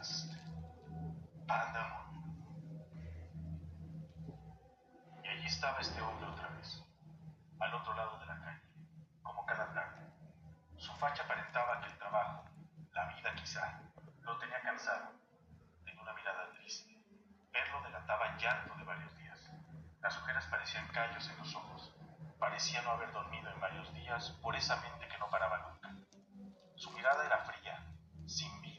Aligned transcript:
triste. 0.00 0.36
Pandemonium. 1.46 2.34
Y 5.22 5.28
allí 5.28 5.46
estaba 5.46 5.78
este 5.80 6.00
hombre 6.00 6.26
otra 6.26 6.48
vez, 6.48 6.82
al 7.58 7.74
otro 7.74 7.94
lado 7.94 8.18
de 8.18 8.26
la 8.26 8.40
calle, 8.40 8.62
como 9.22 9.44
cada 9.44 9.72
tarde. 9.74 10.06
Su 10.78 10.92
facha 10.94 11.22
aparentaba 11.24 11.80
que 11.80 11.88
el 11.88 11.98
trabajo, 11.98 12.44
la 12.92 13.06
vida 13.14 13.34
quizá, 13.34 13.82
lo 14.22 14.38
tenía 14.38 14.60
cansado. 14.62 15.12
Tenía 15.84 16.02
una 16.02 16.14
mirada 16.14 16.50
triste. 16.54 16.96
Verlo 17.52 17.82
delataba 17.82 18.36
llanto 18.38 18.74
de 18.76 18.84
varios 18.84 19.14
días. 19.18 19.38
Las 20.00 20.16
ojeras 20.16 20.46
parecían 20.46 20.88
callos 20.88 21.28
en 21.28 21.36
los 21.38 21.54
ojos. 21.54 21.94
Parecía 22.38 22.80
no 22.82 22.92
haber 22.92 23.12
dormido 23.12 23.50
en 23.50 23.60
varios 23.60 23.92
días 23.92 24.30
por 24.40 24.56
esa 24.56 24.76
mente 24.76 25.08
que 25.08 25.18
no 25.18 25.28
paraba 25.28 25.58
nunca. 25.58 25.94
Su 26.76 26.90
mirada 26.92 27.26
era 27.26 27.44
fría, 27.44 27.84
sin 28.26 28.62
vida, 28.62 28.69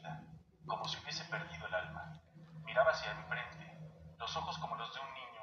como 0.72 0.88
si 0.88 0.98
hubiese 1.00 1.26
perdido 1.26 1.66
el 1.66 1.74
alma. 1.74 2.18
Miraba 2.64 2.92
hacia 2.92 3.10
enfrente, 3.12 3.78
los 4.16 4.34
ojos 4.36 4.56
como 4.56 4.74
los 4.76 4.94
de 4.94 5.00
un 5.00 5.12
niño, 5.12 5.42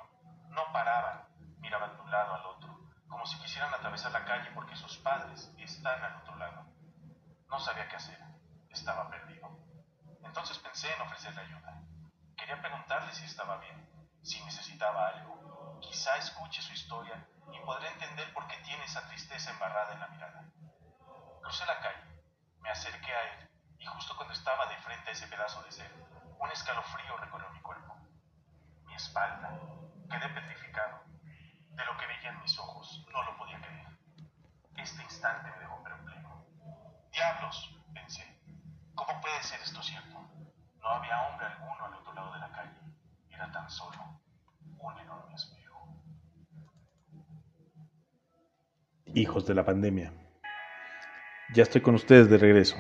no 0.50 0.74
paraban, 0.74 1.28
miraban 1.60 1.96
de 1.96 2.02
un 2.02 2.10
lado 2.10 2.34
al 2.34 2.46
otro, 2.48 2.80
como 3.08 3.28
si 3.28 3.38
quisieran 3.38 3.72
atravesar 3.72 4.12
la 4.12 4.26
calle 4.26 4.50
porque 4.56 4.76
sus 4.76 4.98
padres 4.98 5.54
están 5.60 6.04
al 6.04 6.16
otro 6.16 6.36
lado. 6.36 6.66
No 7.48 7.60
sabía 7.60 7.88
qué 7.88 7.98
hacer, 7.98 8.20
estaba 8.72 9.08
perdido. 9.12 9.56
Entonces 10.24 10.58
pensé 10.58 10.92
en 10.96 11.02
ofrecerle 11.02 11.42
ayuda. 11.42 11.80
Quería 12.36 12.60
preguntarle 12.60 13.14
si 13.14 13.26
estaba 13.26 13.58
bien, 13.58 13.88
si 14.24 14.44
necesitaba 14.46 15.10
algo. 15.10 15.80
Quizá 15.80 16.18
escuche 16.18 16.64
su 16.64 16.74
historia 16.74 17.24
y 17.54 17.60
podré 17.60 17.88
entender 17.90 18.34
por 18.34 18.48
qué 18.48 18.58
tiene 18.64 18.84
esa 18.84 19.06
tristeza 19.06 19.52
embarrada 19.52 19.94
en 19.94 20.00
la 20.00 20.08
mirada. 20.08 20.44
Crucé 21.44 21.68
la 21.68 21.80
calle, 21.82 22.24
me 22.62 22.72
acerqué 22.72 23.14
a 23.14 23.24
él 23.34 23.49
y 23.80 23.86
justo 23.86 24.16
cuando 24.16 24.34
estaba 24.34 24.68
de 24.68 24.76
frente 24.78 25.10
a 25.10 25.14
ese 25.14 25.28
pedazo 25.28 25.64
de 25.64 25.72
ser, 25.72 25.92
un 26.38 26.52
escalofrío 26.52 27.18
recorrió 27.18 27.50
mi 27.52 27.62
cuerpo. 27.62 27.96
Mi 28.86 28.94
espalda. 28.94 29.58
Quedé 30.10 30.30
petrificado. 30.30 31.04
De 31.70 31.86
lo 31.86 31.98
que 31.98 32.08
veía 32.08 32.30
en 32.30 32.42
mis 32.42 32.60
ojos, 32.60 33.06
no 33.12 33.24
lo 33.24 33.38
podía 33.38 33.60
creer. 33.62 33.88
Este 34.76 35.04
instante 35.04 35.50
me 35.52 35.60
dejó 35.60 35.82
perplejo. 35.84 36.46
¡Diablos! 37.12 37.76
pensé. 37.94 38.24
¿Cómo 38.96 39.22
puede 39.22 39.42
ser 39.44 39.60
esto 39.62 39.82
cierto? 39.82 40.20
No 40.82 40.88
había 40.88 41.28
hombre 41.28 41.48
alguno 41.48 41.86
al 41.86 41.94
otro 41.94 42.14
lado 42.14 42.34
de 42.34 42.40
la 42.40 42.52
calle. 42.52 42.80
Era 43.30 43.52
tan 43.52 43.70
solo 43.70 44.22
un 44.78 45.00
enorme 45.00 45.36
espejo. 45.36 45.88
Hijos 49.06 49.46
de 49.48 49.56
la 49.56 49.66
pandemia. 49.66 50.14
Ya 51.54 51.64
estoy 51.64 51.82
con 51.82 51.96
ustedes 51.96 52.30
de 52.30 52.38
regreso. 52.38 52.76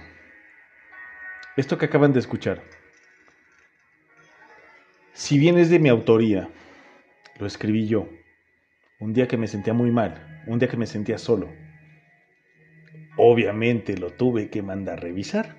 Esto 1.60 1.78
que 1.78 1.88
acaban 1.88 2.14
de 2.14 2.20
escuchar, 2.20 2.64
si 5.12 5.38
bien 5.38 5.58
es 5.58 5.70
de 5.70 5.78
mi 5.78 5.90
autoría, 5.90 6.48
lo 7.38 7.46
escribí 7.46 7.86
yo, 7.86 8.08
un 9.02 9.12
día 9.12 9.28
que 9.28 9.36
me 9.36 9.46
sentía 9.46 9.74
muy 9.74 9.92
mal, 9.92 10.42
un 10.48 10.58
día 10.58 10.70
que 10.70 10.78
me 10.78 10.86
sentía 10.86 11.18
solo. 11.18 11.50
Obviamente 13.18 13.98
lo 13.98 14.12
tuve 14.12 14.50
que 14.50 14.62
mandar 14.62 15.00
a 15.00 15.02
revisar. 15.02 15.58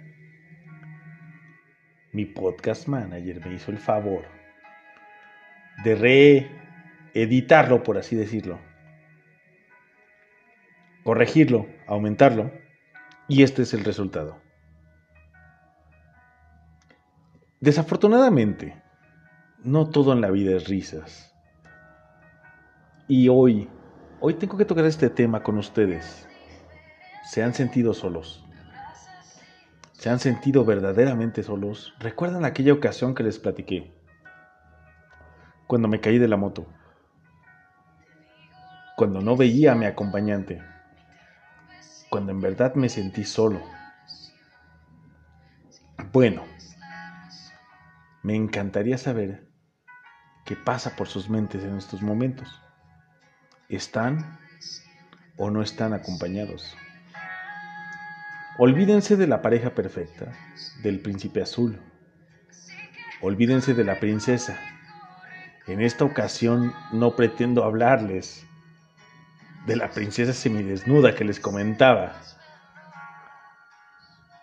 Mi 2.12 2.24
podcast 2.24 2.88
manager 2.88 3.44
me 3.44 3.52
hizo 3.52 3.70
el 3.70 3.76
favor 3.76 4.24
de 5.84 6.46
reeditarlo, 7.12 7.82
por 7.82 7.98
así 7.98 8.16
decirlo. 8.16 8.58
Corregirlo, 11.04 11.68
aumentarlo. 11.86 12.52
Y 13.28 13.42
este 13.42 13.60
es 13.60 13.74
el 13.74 13.84
resultado. 13.84 14.49
Desafortunadamente, 17.60 18.82
no 19.62 19.90
todo 19.90 20.14
en 20.14 20.22
la 20.22 20.30
vida 20.30 20.56
es 20.56 20.66
risas. 20.66 21.34
Y 23.06 23.28
hoy, 23.28 23.68
hoy 24.18 24.32
tengo 24.34 24.56
que 24.56 24.64
tocar 24.64 24.86
este 24.86 25.10
tema 25.10 25.42
con 25.42 25.58
ustedes. 25.58 26.26
¿Se 27.30 27.42
han 27.42 27.52
sentido 27.52 27.92
solos? 27.92 28.46
¿Se 29.92 30.08
han 30.08 30.20
sentido 30.20 30.64
verdaderamente 30.64 31.42
solos? 31.42 31.92
¿Recuerdan 31.98 32.46
aquella 32.46 32.72
ocasión 32.72 33.14
que 33.14 33.24
les 33.24 33.38
platiqué? 33.38 33.92
Cuando 35.66 35.86
me 35.86 36.00
caí 36.00 36.16
de 36.16 36.28
la 36.28 36.38
moto. 36.38 36.66
Cuando 38.96 39.20
no 39.20 39.36
veía 39.36 39.72
a 39.72 39.74
mi 39.74 39.84
acompañante. 39.84 40.62
Cuando 42.08 42.32
en 42.32 42.40
verdad 42.40 42.74
me 42.74 42.88
sentí 42.88 43.24
solo. 43.24 43.60
Bueno, 46.10 46.42
me 48.22 48.36
encantaría 48.36 48.98
saber 48.98 49.48
qué 50.44 50.56
pasa 50.56 50.96
por 50.96 51.08
sus 51.08 51.30
mentes 51.30 51.62
en 51.64 51.76
estos 51.76 52.02
momentos. 52.02 52.60
¿Están 53.68 54.38
o 55.36 55.50
no 55.50 55.62
están 55.62 55.94
acompañados? 55.94 56.76
Olvídense 58.58 59.16
de 59.16 59.26
la 59.26 59.40
pareja 59.40 59.70
perfecta, 59.70 60.32
del 60.82 61.00
príncipe 61.00 61.40
azul. 61.40 61.80
Olvídense 63.22 63.74
de 63.74 63.84
la 63.84 64.00
princesa. 64.00 64.58
En 65.66 65.80
esta 65.80 66.04
ocasión 66.04 66.74
no 66.92 67.16
pretendo 67.16 67.64
hablarles 67.64 68.46
de 69.66 69.76
la 69.76 69.90
princesa 69.90 70.32
semidesnuda 70.32 71.14
que 71.14 71.24
les 71.24 71.40
comentaba. 71.40 72.20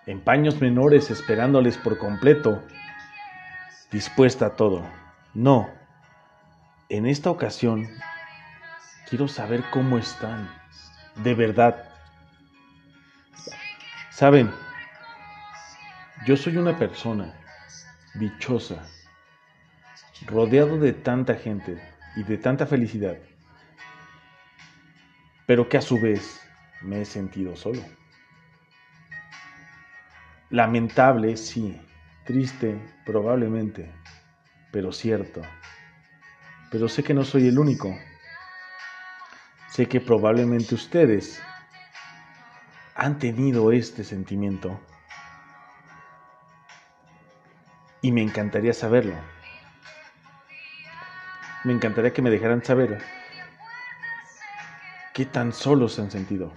En 0.06 0.22
paños 0.22 0.62
menores 0.62 1.12
esperándoles 1.12 1.78
por 1.78 1.98
completo, 1.98 2.64
dispuesta 3.92 4.48
a 4.48 4.56
todo. 4.56 4.86
No. 5.34 5.70
En 6.90 7.06
esta 7.06 7.30
ocasión 7.30 7.88
quiero 9.10 9.28
saber 9.28 9.64
cómo 9.72 9.98
están. 9.98 10.50
De 11.16 11.34
verdad. 11.34 11.84
Saben, 14.12 14.52
yo 16.26 16.36
soy 16.36 16.58
una 16.58 16.78
persona 16.78 17.34
dichosa, 18.16 18.84
rodeado 20.26 20.80
de 20.80 20.94
tanta 20.94 21.36
gente 21.36 21.82
y 22.16 22.24
de 22.24 22.38
tanta 22.38 22.66
felicidad, 22.66 23.18
pero 25.46 25.70
que 25.70 25.78
a 25.78 25.82
su 25.82 26.00
vez 26.00 26.42
me 26.82 27.02
he 27.02 27.06
sentido 27.06 27.56
solo. 27.56 27.82
Lamentable, 30.50 31.38
sí, 31.38 31.80
triste, 32.28 32.78
probablemente, 33.06 33.90
pero 34.72 34.92
cierto. 34.92 35.42
Pero 36.70 36.90
sé 36.90 37.02
que 37.02 37.14
no 37.14 37.24
soy 37.24 37.48
el 37.48 37.58
único. 37.58 37.98
Sé 39.70 39.88
que 39.88 40.02
probablemente 40.02 40.76
ustedes 40.76 41.42
han 42.96 43.18
tenido 43.18 43.72
este 43.72 44.04
sentimiento. 44.04 44.78
Y 48.02 48.12
me 48.12 48.22
encantaría 48.22 48.74
saberlo. 48.74 49.16
Me 51.64 51.72
encantaría 51.72 52.12
que 52.12 52.22
me 52.22 52.30
dejaran 52.30 52.64
saber 52.64 53.02
qué 55.14 55.26
tan 55.26 55.54
solos 55.54 55.94
se 55.94 56.02
han 56.02 56.12
sentido. 56.12 56.54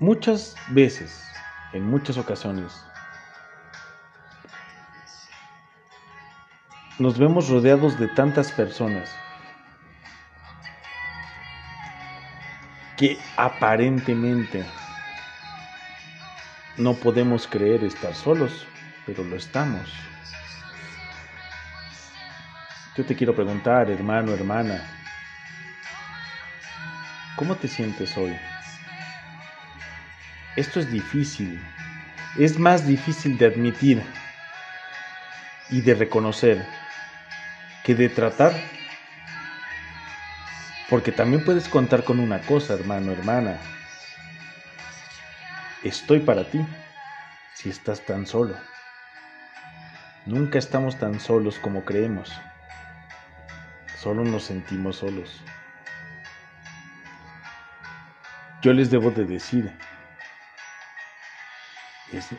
Muchas 0.00 0.56
veces, 0.70 1.33
en 1.74 1.84
muchas 1.84 2.16
ocasiones, 2.16 2.72
nos 6.98 7.18
vemos 7.18 7.48
rodeados 7.48 7.98
de 7.98 8.06
tantas 8.08 8.52
personas 8.52 9.10
que 12.96 13.18
aparentemente 13.36 14.64
no 16.76 16.94
podemos 16.94 17.48
creer 17.48 17.82
estar 17.82 18.14
solos, 18.14 18.66
pero 19.04 19.24
lo 19.24 19.34
estamos. 19.34 19.92
Yo 22.96 23.04
te 23.04 23.16
quiero 23.16 23.34
preguntar, 23.34 23.90
hermano, 23.90 24.32
hermana, 24.32 24.80
¿cómo 27.34 27.56
te 27.56 27.66
sientes 27.66 28.16
hoy? 28.16 28.36
Esto 30.56 30.78
es 30.78 30.88
difícil, 30.92 31.60
es 32.38 32.58
más 32.58 32.86
difícil 32.86 33.38
de 33.38 33.46
admitir 33.46 34.02
y 35.70 35.80
de 35.80 35.94
reconocer 35.94 36.66
que 37.84 37.94
de 37.94 38.08
tratar 38.08 38.52
porque 40.90 41.12
también 41.12 41.44
puedes 41.44 41.68
contar 41.68 42.04
con 42.04 42.20
una 42.20 42.40
cosa, 42.42 42.74
hermano, 42.74 43.12
hermana. 43.12 43.58
Estoy 45.82 46.20
para 46.20 46.44
ti 46.44 46.64
si 47.54 47.70
estás 47.70 48.04
tan 48.04 48.26
solo. 48.26 48.54
Nunca 50.26 50.58
estamos 50.58 50.98
tan 50.98 51.20
solos 51.20 51.58
como 51.58 51.84
creemos. 51.84 52.32
Solo 53.98 54.24
nos 54.24 54.44
sentimos 54.44 54.96
solos. 54.96 55.42
Yo 58.62 58.72
les 58.72 58.90
debo 58.90 59.10
de 59.10 59.24
decir 59.24 59.72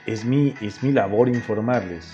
es, 0.06 0.25
mi, 0.25 0.54
es 0.62 0.83
mi 0.83 0.92
labor 0.92 1.30
informarles 1.30 2.13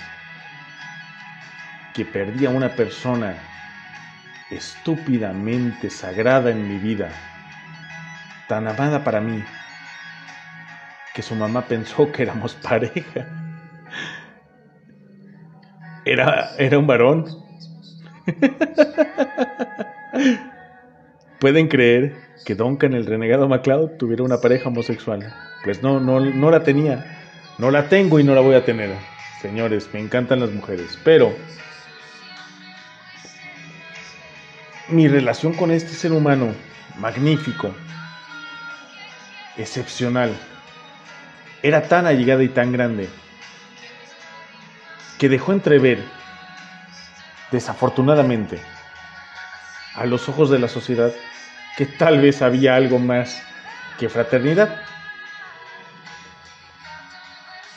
que 1.94 2.06
perdí 2.06 2.46
a 2.46 2.50
una 2.50 2.70
persona 2.70 3.36
estúpidamente 4.50 5.90
sagrada 5.90 6.52
en 6.52 6.68
mi 6.68 6.78
vida, 6.78 7.10
tan 8.48 8.68
amada 8.68 9.04
para 9.04 9.22
mí, 9.22 9.44
que 11.14 11.22
su 11.22 11.36
mamá 11.36 11.62
pensó 11.64 12.12
que 12.12 12.24
éramos 12.24 12.56
pareja. 12.56 13.28
Era, 16.06 16.56
era 16.58 16.80
un 16.80 16.88
varón. 16.88 17.26
¿Pueden 21.40 21.68
creer 21.68 22.16
que 22.46 22.56
Duncan, 22.56 22.94
el 22.94 23.06
renegado 23.06 23.48
MacLeod, 23.48 23.98
tuviera 23.98 24.24
una 24.24 24.40
pareja 24.40 24.70
homosexual? 24.70 25.34
Pues 25.64 25.82
no, 25.84 26.00
no, 26.00 26.20
no 26.20 26.52
la 26.52 26.64
tenía. 26.64 27.21
No 27.62 27.70
la 27.70 27.90
tengo 27.90 28.20
y 28.20 28.24
no 28.24 28.34
la 28.34 28.42
voy 28.42 28.56
a 28.56 28.66
tener. 28.66 28.90
Señores, 29.40 29.88
me 29.94 30.00
encantan 30.00 30.40
las 30.40 30.50
mujeres. 30.50 30.98
Pero 31.04 31.32
mi 34.88 35.08
relación 35.08 35.54
con 35.54 35.70
este 35.70 35.90
ser 35.94 36.12
humano, 36.12 36.56
magnífico, 36.98 37.72
excepcional, 39.58 40.36
era 41.62 41.84
tan 41.84 42.08
allegada 42.08 42.42
y 42.42 42.50
tan 42.50 42.72
grande 42.72 43.08
que 45.20 45.30
dejó 45.30 45.52
entrever, 45.52 46.04
desafortunadamente, 47.52 48.60
a 49.94 50.08
los 50.08 50.28
ojos 50.28 50.50
de 50.50 50.58
la 50.58 50.68
sociedad, 50.68 51.14
que 51.78 51.86
tal 51.86 52.22
vez 52.22 52.42
había 52.42 52.76
algo 52.76 52.98
más 52.98 53.40
que 54.00 54.10
fraternidad. 54.10 54.91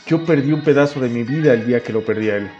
Yo 0.06 0.25
perdí 0.25 0.53
un 0.53 0.62
pedazo 0.62 1.01
de 1.01 1.09
mi 1.09 1.23
vida 1.23 1.53
el 1.53 1.67
día 1.67 1.83
que 1.83 1.93
lo 1.93 2.05
perdí 2.05 2.31
a 2.31 2.37
él. 2.37 2.51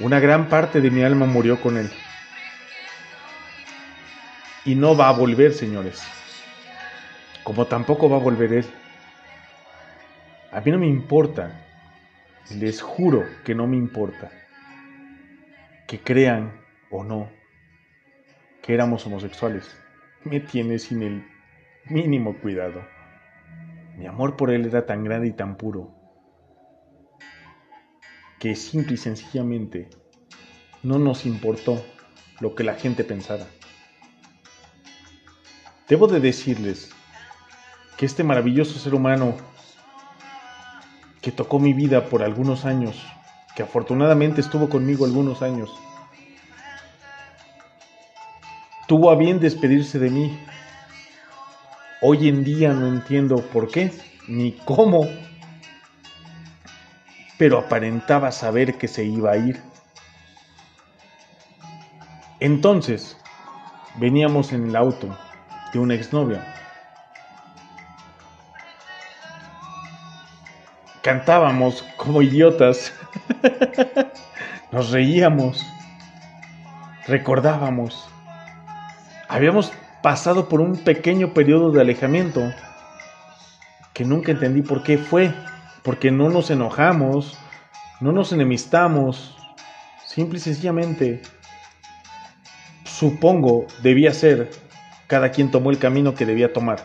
Una 0.00 0.20
gran 0.20 0.48
parte 0.48 0.80
de 0.80 0.90
mi 0.90 1.02
alma 1.02 1.26
murió 1.26 1.60
con 1.60 1.78
él. 1.78 1.90
Y 4.64 4.74
no 4.74 4.96
va 4.96 5.08
a 5.08 5.12
volver, 5.12 5.54
señores. 5.54 6.02
Como 7.44 7.66
tampoco 7.66 8.10
va 8.10 8.16
a 8.16 8.20
volver 8.20 8.52
él. 8.52 8.66
A 10.52 10.60
mí 10.60 10.70
no 10.70 10.78
me 10.78 10.86
importa. 10.86 11.64
Les 12.50 12.82
juro 12.82 13.24
que 13.44 13.54
no 13.54 13.66
me 13.66 13.76
importa. 13.76 14.30
Que 15.86 16.00
crean 16.00 16.52
o 16.90 17.04
no 17.04 17.30
que 18.66 18.74
éramos 18.74 19.06
homosexuales. 19.06 19.64
Me 20.24 20.40
tiene 20.40 20.78
sin 20.78 21.02
el 21.02 21.24
mínimo 21.84 22.36
cuidado. 22.38 22.95
Mi 23.96 24.06
amor 24.06 24.36
por 24.36 24.50
él 24.50 24.66
era 24.66 24.86
tan 24.86 25.04
grande 25.04 25.28
y 25.28 25.32
tan 25.32 25.56
puro 25.56 25.94
que 28.38 28.54
simple 28.54 28.94
y 28.94 28.98
sencillamente 28.98 29.88
no 30.82 30.98
nos 30.98 31.24
importó 31.24 31.82
lo 32.40 32.54
que 32.54 32.64
la 32.64 32.74
gente 32.74 33.02
pensara. 33.02 33.46
Debo 35.88 36.06
de 36.06 36.20
decirles 36.20 36.90
que 37.96 38.06
este 38.06 38.22
maravilloso 38.22 38.78
ser 38.78 38.94
humano 38.94 39.34
que 41.22 41.32
tocó 41.32 41.58
mi 41.58 41.72
vida 41.72 42.08
por 42.08 42.22
algunos 42.22 42.64
años, 42.64 43.02
que 43.56 43.62
afortunadamente 43.62 44.40
estuvo 44.40 44.68
conmigo 44.68 45.06
algunos 45.06 45.42
años, 45.42 45.70
tuvo 48.86 49.10
a 49.10 49.16
bien 49.16 49.40
despedirse 49.40 49.98
de 49.98 50.10
mí. 50.10 50.38
Hoy 52.02 52.28
en 52.28 52.44
día 52.44 52.74
no 52.74 52.88
entiendo 52.88 53.36
por 53.36 53.70
qué 53.70 53.90
ni 54.28 54.52
cómo, 54.52 55.08
pero 57.38 57.58
aparentaba 57.58 58.30
saber 58.32 58.76
que 58.76 58.86
se 58.86 59.04
iba 59.04 59.32
a 59.32 59.36
ir. 59.38 59.62
Entonces, 62.38 63.16
veníamos 63.96 64.52
en 64.52 64.68
el 64.68 64.76
auto 64.76 65.16
de 65.72 65.78
una 65.78 65.94
exnovia. 65.94 66.44
Cantábamos 71.02 71.82
como 71.96 72.20
idiotas. 72.20 72.92
Nos 74.70 74.90
reíamos. 74.90 75.64
Recordábamos. 77.06 78.06
Habíamos 79.28 79.72
pasado 80.06 80.48
por 80.48 80.60
un 80.60 80.76
pequeño 80.76 81.34
periodo 81.34 81.72
de 81.72 81.80
alejamiento 81.80 82.54
que 83.92 84.04
nunca 84.04 84.30
entendí 84.30 84.62
por 84.62 84.84
qué 84.84 84.98
fue. 84.98 85.34
Porque 85.82 86.12
no 86.12 86.30
nos 86.30 86.48
enojamos, 86.52 87.36
no 88.00 88.12
nos 88.12 88.30
enemistamos. 88.30 89.36
Simple 90.06 90.38
y 90.38 90.42
sencillamente, 90.42 91.22
supongo, 92.84 93.66
debía 93.82 94.14
ser 94.14 94.52
cada 95.08 95.32
quien 95.32 95.50
tomó 95.50 95.72
el 95.72 95.78
camino 95.80 96.14
que 96.14 96.24
debía 96.24 96.52
tomar. 96.52 96.84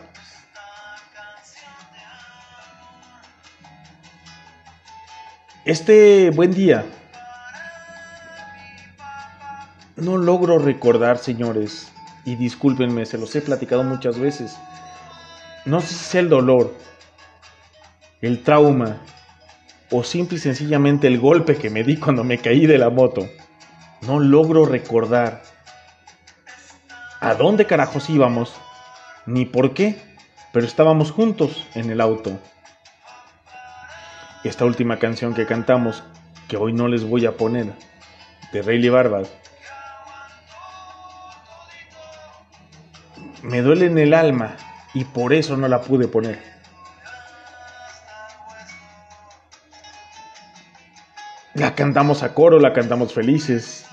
Este 5.64 6.30
buen 6.30 6.52
día, 6.52 6.84
no 9.94 10.16
logro 10.16 10.58
recordar, 10.58 11.18
señores, 11.18 11.92
y 12.24 12.36
discúlpenme, 12.36 13.06
se 13.06 13.18
los 13.18 13.34
he 13.34 13.40
platicado 13.40 13.82
muchas 13.82 14.18
veces. 14.18 14.56
No 15.64 15.80
sé 15.80 15.88
si 15.88 15.94
es 15.94 16.14
el 16.16 16.28
dolor, 16.28 16.74
el 18.20 18.42
trauma 18.42 18.98
o 19.90 20.02
simple 20.04 20.38
y 20.38 20.40
sencillamente 20.40 21.06
el 21.06 21.20
golpe 21.20 21.56
que 21.56 21.70
me 21.70 21.84
di 21.84 21.96
cuando 21.96 22.24
me 22.24 22.38
caí 22.38 22.66
de 22.66 22.78
la 22.78 22.90
moto. 22.90 23.28
No 24.02 24.18
logro 24.18 24.64
recordar 24.64 25.42
a 27.20 27.34
dónde 27.34 27.66
carajos 27.66 28.10
íbamos, 28.10 28.52
ni 29.26 29.44
por 29.44 29.74
qué, 29.74 30.02
pero 30.52 30.66
estábamos 30.66 31.12
juntos 31.12 31.66
en 31.74 31.90
el 31.90 32.00
auto. 32.00 32.38
Esta 34.42 34.64
última 34.64 34.98
canción 34.98 35.34
que 35.34 35.46
cantamos, 35.46 36.02
que 36.48 36.56
hoy 36.56 36.72
no 36.72 36.88
les 36.88 37.04
voy 37.04 37.26
a 37.26 37.36
poner, 37.36 37.72
de 38.52 38.62
Rayleigh 38.62 38.90
Barbad, 38.90 39.26
me 43.42 43.60
duele 43.60 43.86
en 43.86 43.98
el 43.98 44.14
alma 44.14 44.56
y 44.94 45.04
por 45.04 45.32
eso 45.32 45.56
no 45.56 45.68
la 45.68 45.80
pude 45.80 46.08
poner. 46.08 46.40
La 51.54 51.74
cantamos 51.74 52.22
a 52.22 52.32
coro, 52.32 52.58
la 52.58 52.72
cantamos 52.72 53.12
felices, 53.12 53.86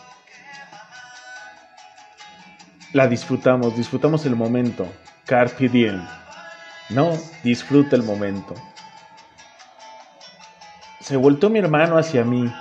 la 2.94 3.08
disfrutamos, 3.08 3.75
disfrutamos 3.75 4.25
el 4.25 4.36
momento. 4.36 4.88
Carpe 5.25 5.68
diem. 5.68 6.01
No, 6.89 7.18
disfruta 7.44 7.96
el 7.96 8.03
momento. 8.03 8.56
Se 11.01 11.18
voltó 11.18 11.50
mi 11.50 11.60
hermano 11.60 11.98
hacia 11.98 12.24
mí, 12.24 12.51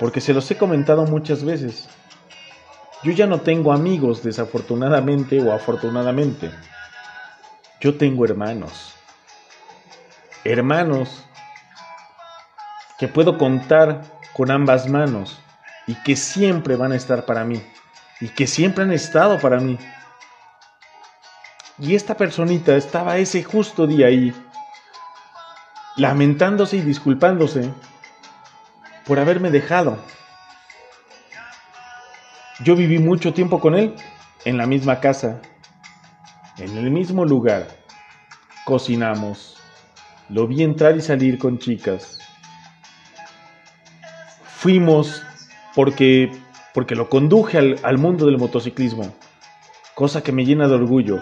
porque 0.00 0.20
se 0.20 0.34
los 0.34 0.50
he 0.50 0.56
comentado 0.56 1.04
muchas 1.06 1.44
veces. 1.44 1.88
Yo 3.02 3.10
ya 3.12 3.26
no 3.26 3.40
tengo 3.40 3.72
amigos, 3.72 4.22
desafortunadamente 4.22 5.40
o 5.40 5.52
afortunadamente. 5.52 6.50
Yo 7.80 7.96
tengo 7.96 8.24
hermanos. 8.24 8.94
Hermanos 10.44 11.24
que 12.98 13.08
puedo 13.08 13.38
contar 13.38 14.02
con 14.32 14.52
ambas 14.52 14.88
manos 14.88 15.40
y 15.88 15.94
que 16.04 16.14
siempre 16.14 16.76
van 16.76 16.92
a 16.92 16.96
estar 16.96 17.24
para 17.24 17.44
mí 17.44 17.60
y 18.20 18.28
que 18.28 18.46
siempre 18.46 18.84
han 18.84 18.92
estado 18.92 19.40
para 19.40 19.58
mí. 19.58 19.76
Y 21.78 21.96
esta 21.96 22.16
personita 22.16 22.76
estaba 22.76 23.16
ese 23.16 23.42
justo 23.42 23.88
día 23.88 24.06
ahí, 24.06 24.32
lamentándose 25.96 26.76
y 26.76 26.82
disculpándose 26.82 27.68
por 29.04 29.18
haberme 29.18 29.50
dejado. 29.50 29.98
Yo 32.64 32.76
viví 32.76 32.98
mucho 32.98 33.32
tiempo 33.32 33.60
con 33.60 33.74
él, 33.74 33.94
en 34.44 34.56
la 34.56 34.66
misma 34.66 35.00
casa, 35.00 35.42
en 36.58 36.76
el 36.76 36.90
mismo 36.90 37.24
lugar. 37.24 37.68
Cocinamos. 38.64 39.56
Lo 40.28 40.46
vi 40.46 40.62
entrar 40.62 40.96
y 40.96 41.00
salir 41.00 41.38
con 41.38 41.58
chicas. 41.58 42.18
Fuimos 44.44 45.22
porque 45.74 46.30
porque 46.72 46.94
lo 46.94 47.08
conduje 47.08 47.58
al, 47.82 47.98
mundo 47.98 48.26
del 48.26 48.38
motociclismo, 48.38 49.14
cosa 49.94 50.22
que 50.22 50.32
me 50.32 50.44
llena 50.44 50.68
de 50.68 50.74
orgullo. 50.74 51.20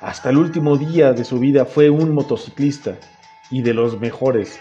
Hasta 0.00 0.30
el 0.30 0.36
último 0.36 0.76
día 0.76 1.12
de 1.12 1.24
su 1.24 1.38
vida 1.38 1.64
fue 1.64 1.90
un 1.90 2.12
motociclista 2.12 2.96
y 3.50 3.62
de 3.62 3.72
los 3.72 3.98
mejores. 4.00 4.58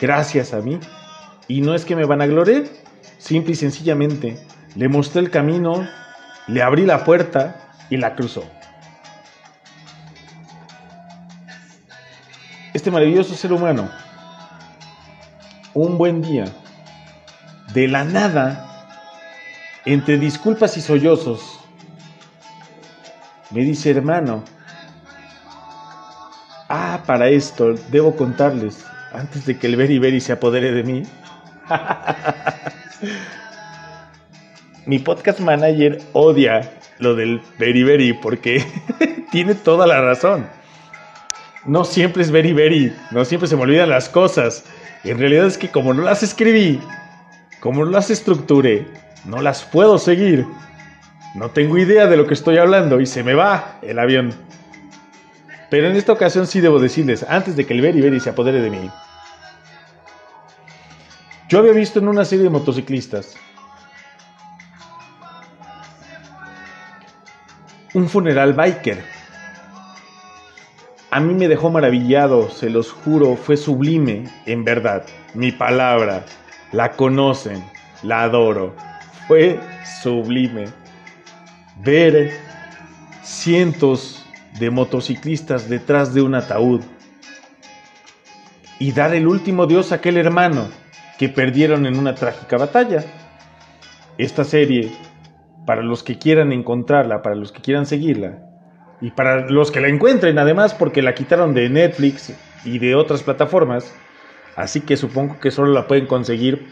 Gracias 0.00 0.54
a 0.54 0.60
mí. 0.60 0.78
Y 1.48 1.60
no 1.60 1.74
es 1.74 1.84
que 1.84 1.96
me 1.96 2.04
van 2.04 2.22
a 2.22 2.26
gloriar, 2.26 2.64
simple 3.22 3.52
y 3.52 3.56
sencillamente 3.56 4.38
le 4.74 4.88
mostré 4.88 5.20
el 5.20 5.30
camino, 5.30 5.86
le 6.48 6.62
abrí 6.62 6.86
la 6.86 7.04
puerta 7.04 7.56
y 7.88 7.96
la 7.96 8.14
cruzó. 8.14 8.44
este 12.74 12.90
maravilloso 12.90 13.34
ser 13.34 13.52
humano, 13.52 13.88
un 15.74 15.98
buen 15.98 16.22
día, 16.22 16.46
de 17.74 17.86
la 17.86 18.02
nada, 18.02 18.88
entre 19.84 20.18
disculpas 20.18 20.76
y 20.76 20.80
sollozos, 20.80 21.60
me 23.50 23.62
dice, 23.62 23.90
hermano, 23.90 24.42
ah, 26.68 27.02
para 27.06 27.28
esto 27.28 27.74
debo 27.90 28.16
contarles, 28.16 28.84
antes 29.12 29.44
de 29.46 29.58
que 29.58 29.66
el 29.66 29.76
Beri 29.76 30.20
se 30.20 30.32
apodere 30.32 30.72
de 30.72 30.82
mí. 30.82 31.02
Mi 34.86 34.98
podcast 34.98 35.40
manager 35.40 36.00
odia 36.12 36.72
lo 36.98 37.14
del 37.14 37.40
Beri 37.58 38.12
porque 38.14 38.64
tiene 39.30 39.54
toda 39.54 39.86
la 39.86 40.00
razón. 40.00 40.46
No 41.64 41.84
siempre 41.84 42.22
es 42.22 42.32
Beri 42.32 42.92
no 43.12 43.24
siempre 43.24 43.48
se 43.48 43.56
me 43.56 43.62
olvidan 43.62 43.90
las 43.90 44.08
cosas. 44.08 44.64
En 45.04 45.18
realidad 45.18 45.46
es 45.46 45.58
que 45.58 45.68
como 45.68 45.94
no 45.94 46.02
las 46.02 46.22
escribí, 46.22 46.80
como 47.60 47.84
no 47.84 47.90
las 47.90 48.10
estructuré, 48.10 48.86
no 49.24 49.40
las 49.40 49.62
puedo 49.62 49.98
seguir. 49.98 50.46
No 51.34 51.50
tengo 51.50 51.78
idea 51.78 52.06
de 52.06 52.16
lo 52.16 52.26
que 52.26 52.34
estoy 52.34 52.58
hablando 52.58 53.00
y 53.00 53.06
se 53.06 53.22
me 53.22 53.34
va 53.34 53.78
el 53.82 53.98
avión. 53.98 54.34
Pero 55.70 55.88
en 55.88 55.96
esta 55.96 56.12
ocasión 56.12 56.46
sí 56.46 56.60
debo 56.60 56.78
decirles, 56.78 57.24
antes 57.28 57.56
de 57.56 57.64
que 57.64 57.72
el 57.72 57.80
Beri 57.80 58.20
se 58.20 58.30
apodere 58.30 58.60
de 58.60 58.68
mí, 58.68 58.90
yo 61.52 61.58
había 61.58 61.72
visto 61.72 61.98
en 61.98 62.08
una 62.08 62.24
serie 62.24 62.44
de 62.44 62.48
motociclistas 62.48 63.34
un 67.92 68.08
funeral 68.08 68.54
biker. 68.54 69.04
A 71.10 71.20
mí 71.20 71.34
me 71.34 71.48
dejó 71.48 71.68
maravillado, 71.68 72.48
se 72.48 72.70
los 72.70 72.90
juro, 72.90 73.36
fue 73.36 73.58
sublime, 73.58 74.24
en 74.46 74.64
verdad. 74.64 75.04
Mi 75.34 75.52
palabra, 75.52 76.24
la 76.72 76.92
conocen, 76.92 77.62
la 78.02 78.22
adoro. 78.22 78.74
Fue 79.28 79.60
sublime. 80.02 80.68
Ver 81.84 82.30
cientos 83.22 84.24
de 84.58 84.70
motociclistas 84.70 85.68
detrás 85.68 86.14
de 86.14 86.22
un 86.22 86.34
ataúd 86.34 86.80
y 88.78 88.92
dar 88.92 89.14
el 89.14 89.26
último 89.26 89.66
dios 89.66 89.92
a 89.92 89.96
aquel 89.96 90.16
hermano 90.16 90.81
que 91.18 91.28
perdieron 91.28 91.86
en 91.86 91.98
una 91.98 92.14
trágica 92.14 92.56
batalla. 92.56 93.04
Esta 94.18 94.44
serie, 94.44 94.90
para 95.66 95.82
los 95.82 96.02
que 96.02 96.18
quieran 96.18 96.52
encontrarla, 96.52 97.22
para 97.22 97.34
los 97.34 97.52
que 97.52 97.62
quieran 97.62 97.86
seguirla, 97.86 98.38
y 99.00 99.10
para 99.10 99.50
los 99.50 99.70
que 99.70 99.80
la 99.80 99.88
encuentren 99.88 100.38
además 100.38 100.74
porque 100.74 101.02
la 101.02 101.14
quitaron 101.14 101.54
de 101.54 101.68
Netflix 101.68 102.32
y 102.64 102.78
de 102.78 102.94
otras 102.94 103.22
plataformas, 103.24 103.92
así 104.54 104.80
que 104.80 104.96
supongo 104.96 105.40
que 105.40 105.50
solo 105.50 105.72
la 105.72 105.88
pueden 105.88 106.06
conseguir 106.06 106.68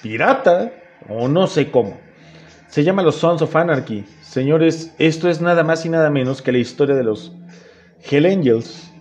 pirata 0.00 0.72
o 1.08 1.28
no 1.28 1.48
sé 1.48 1.70
cómo. 1.70 1.98
Se 2.68 2.84
llama 2.84 3.02
Los 3.02 3.16
Sons 3.16 3.42
of 3.42 3.54
Anarchy. 3.54 4.04
Señores, 4.20 4.94
esto 4.98 5.28
es 5.28 5.40
nada 5.40 5.64
más 5.64 5.84
y 5.86 5.88
nada 5.88 6.10
menos 6.10 6.40
que 6.40 6.52
la 6.52 6.58
historia 6.58 6.94
de 6.94 7.04
los 7.04 7.32
Hell 8.08 8.26
Angels, 8.26 8.92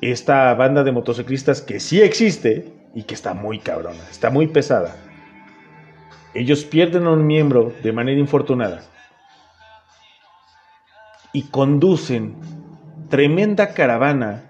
esta 0.00 0.52
banda 0.54 0.82
de 0.82 0.92
motociclistas 0.92 1.62
que 1.62 1.80
sí 1.80 2.00
existe, 2.00 2.72
y 2.94 3.02
que 3.02 3.14
está 3.14 3.34
muy 3.34 3.58
cabrona, 3.58 4.02
está 4.10 4.30
muy 4.30 4.46
pesada. 4.46 4.96
Ellos 6.32 6.64
pierden 6.64 7.06
a 7.06 7.10
un 7.10 7.26
miembro 7.26 7.72
de 7.82 7.92
manera 7.92 8.18
infortunada 8.18 8.82
y 11.32 11.42
conducen 11.42 12.36
tremenda 13.08 13.74
caravana 13.74 14.44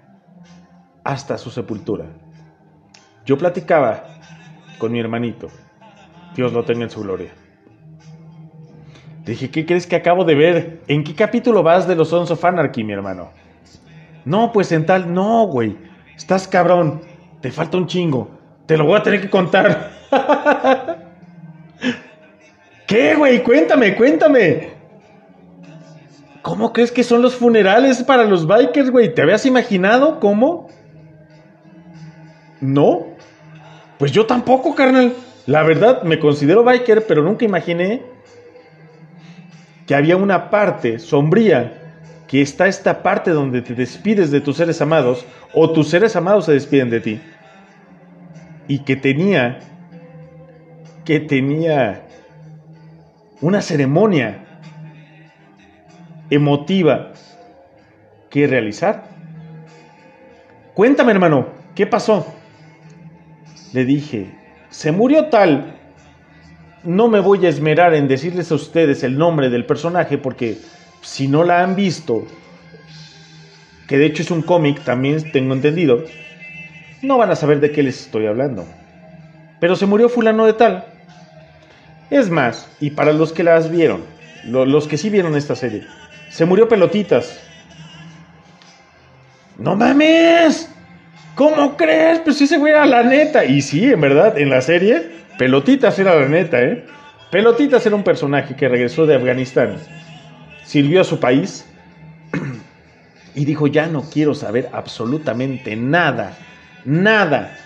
hasta 1.02 1.38
su 1.38 1.50
sepultura. 1.50 2.06
Yo 3.26 3.38
platicaba 3.38 4.04
con 4.78 4.92
mi 4.92 5.00
hermanito, 5.00 5.48
Dios 6.34 6.52
lo 6.52 6.64
tenga 6.64 6.84
en 6.84 6.90
su 6.90 7.00
gloria. 7.02 7.32
dije, 9.24 9.50
¿qué 9.50 9.64
crees 9.64 9.86
que 9.86 9.96
acabo 9.96 10.24
de 10.24 10.34
ver? 10.34 10.82
¿En 10.88 11.04
qué 11.04 11.14
capítulo 11.14 11.62
vas 11.62 11.88
de 11.88 11.96
los 11.96 12.08
Sons 12.08 12.30
of 12.30 12.44
Anarchy, 12.44 12.84
mi 12.84 12.92
hermano? 12.92 13.30
No, 14.24 14.52
pues 14.52 14.72
en 14.72 14.86
tal, 14.86 15.12
no, 15.12 15.46
güey. 15.46 15.76
Estás 16.16 16.48
cabrón. 16.48 17.13
Te 17.44 17.52
falta 17.52 17.76
un 17.76 17.86
chingo. 17.86 18.30
Te 18.64 18.78
lo 18.78 18.86
voy 18.86 18.98
a 18.98 19.02
tener 19.02 19.20
que 19.20 19.28
contar. 19.28 19.90
¿Qué, 22.86 23.14
güey? 23.16 23.42
Cuéntame, 23.42 23.94
cuéntame. 23.96 24.70
¿Cómo 26.40 26.72
crees 26.72 26.90
que 26.90 27.04
son 27.04 27.20
los 27.20 27.34
funerales 27.34 28.02
para 28.02 28.24
los 28.24 28.46
bikers, 28.46 28.90
güey? 28.90 29.14
¿Te 29.14 29.20
habías 29.20 29.44
imaginado 29.44 30.20
cómo? 30.20 30.68
¿No? 32.62 33.08
Pues 33.98 34.10
yo 34.10 34.24
tampoco, 34.24 34.74
carnal. 34.74 35.12
La 35.44 35.62
verdad, 35.64 36.02
me 36.02 36.18
considero 36.18 36.64
biker, 36.64 37.04
pero 37.06 37.22
nunca 37.22 37.44
imaginé 37.44 38.04
que 39.86 39.94
había 39.94 40.16
una 40.16 40.48
parte 40.48 40.98
sombría, 40.98 41.92
que 42.26 42.40
está 42.40 42.68
esta 42.68 43.02
parte 43.02 43.32
donde 43.32 43.60
te 43.60 43.74
despides 43.74 44.30
de 44.30 44.40
tus 44.40 44.56
seres 44.56 44.80
amados 44.80 45.26
o 45.52 45.72
tus 45.72 45.90
seres 45.90 46.16
amados 46.16 46.46
se 46.46 46.52
despiden 46.52 46.88
de 46.88 47.00
ti 47.00 47.20
y 48.68 48.80
que 48.80 48.96
tenía 48.96 49.58
que 51.04 51.20
tenía 51.20 52.06
una 53.40 53.60
ceremonia 53.60 54.44
emotiva 56.30 57.12
que 58.30 58.46
realizar. 58.46 59.04
Cuéntame, 60.72 61.12
hermano, 61.12 61.48
¿qué 61.74 61.86
pasó? 61.86 62.26
Le 63.72 63.84
dije, 63.84 64.34
se 64.70 64.92
murió 64.92 65.26
tal. 65.26 65.76
No 66.82 67.08
me 67.08 67.20
voy 67.20 67.44
a 67.46 67.48
esmerar 67.48 67.94
en 67.94 68.08
decirles 68.08 68.50
a 68.50 68.56
ustedes 68.56 69.04
el 69.04 69.16
nombre 69.16 69.50
del 69.50 69.66
personaje 69.66 70.18
porque 70.18 70.58
si 71.00 71.28
no 71.28 71.44
la 71.44 71.62
han 71.62 71.76
visto, 71.76 72.26
que 73.86 73.98
de 73.98 74.06
hecho 74.06 74.22
es 74.22 74.30
un 74.30 74.42
cómic, 74.42 74.82
también 74.84 75.30
tengo 75.32 75.54
entendido, 75.54 76.04
no 77.04 77.18
van 77.18 77.30
a 77.30 77.36
saber 77.36 77.60
de 77.60 77.70
qué 77.70 77.82
les 77.82 78.00
estoy 78.02 78.26
hablando. 78.26 78.66
Pero 79.60 79.76
se 79.76 79.86
murió 79.86 80.08
fulano 80.08 80.46
de 80.46 80.54
tal. 80.54 80.84
Es 82.10 82.30
más, 82.30 82.68
y 82.80 82.90
para 82.90 83.12
los 83.12 83.32
que 83.32 83.44
las 83.44 83.70
vieron, 83.70 84.02
los 84.44 84.86
que 84.86 84.98
sí 84.98 85.10
vieron 85.10 85.36
esta 85.36 85.54
serie, 85.54 85.86
se 86.30 86.44
murió 86.44 86.68
pelotitas. 86.68 87.40
¡No 89.58 89.76
mames! 89.76 90.68
¿Cómo 91.34 91.76
crees? 91.76 92.20
Pues 92.20 92.36
sí 92.36 92.46
se 92.46 92.58
fue 92.58 92.74
a 92.74 92.86
la 92.86 93.02
neta. 93.02 93.44
Y 93.44 93.62
sí, 93.62 93.92
en 93.92 94.00
verdad, 94.00 94.38
en 94.38 94.50
la 94.50 94.60
serie, 94.60 95.24
Pelotitas 95.38 95.98
era 95.98 96.14
la 96.14 96.28
neta, 96.28 96.62
¿eh? 96.62 96.84
Pelotitas 97.30 97.84
era 97.84 97.96
un 97.96 98.04
personaje 98.04 98.54
que 98.54 98.68
regresó 98.68 99.04
de 99.06 99.16
Afganistán, 99.16 99.78
sirvió 100.64 101.00
a 101.00 101.04
su 101.04 101.18
país 101.18 101.66
y 103.34 103.44
dijo, 103.44 103.66
ya 103.66 103.88
no 103.88 104.02
quiero 104.02 104.34
saber 104.34 104.68
absolutamente 104.72 105.74
nada 105.74 106.36
nada 106.84 107.56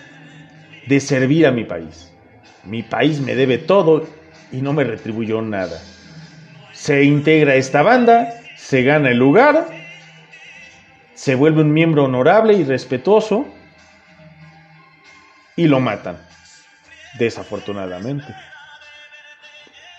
de 0.87 0.99
servir 0.99 1.45
a 1.45 1.51
mi 1.51 1.63
país. 1.63 2.11
Mi 2.63 2.83
país 2.83 3.19
me 3.19 3.35
debe 3.35 3.57
todo 3.57 4.07
y 4.51 4.61
no 4.61 4.73
me 4.73 4.83
retribuyó 4.83 5.41
nada. 5.41 5.79
Se 6.73 7.03
integra 7.03 7.55
esta 7.55 7.81
banda, 7.81 8.33
se 8.57 8.83
gana 8.83 9.11
el 9.11 9.17
lugar, 9.17 9.67
se 11.13 11.35
vuelve 11.35 11.61
un 11.61 11.73
miembro 11.73 12.05
honorable 12.05 12.53
y 12.53 12.63
respetuoso 12.63 13.47
y 15.55 15.67
lo 15.67 15.79
matan. 15.79 16.17
Desafortunadamente. 17.17 18.33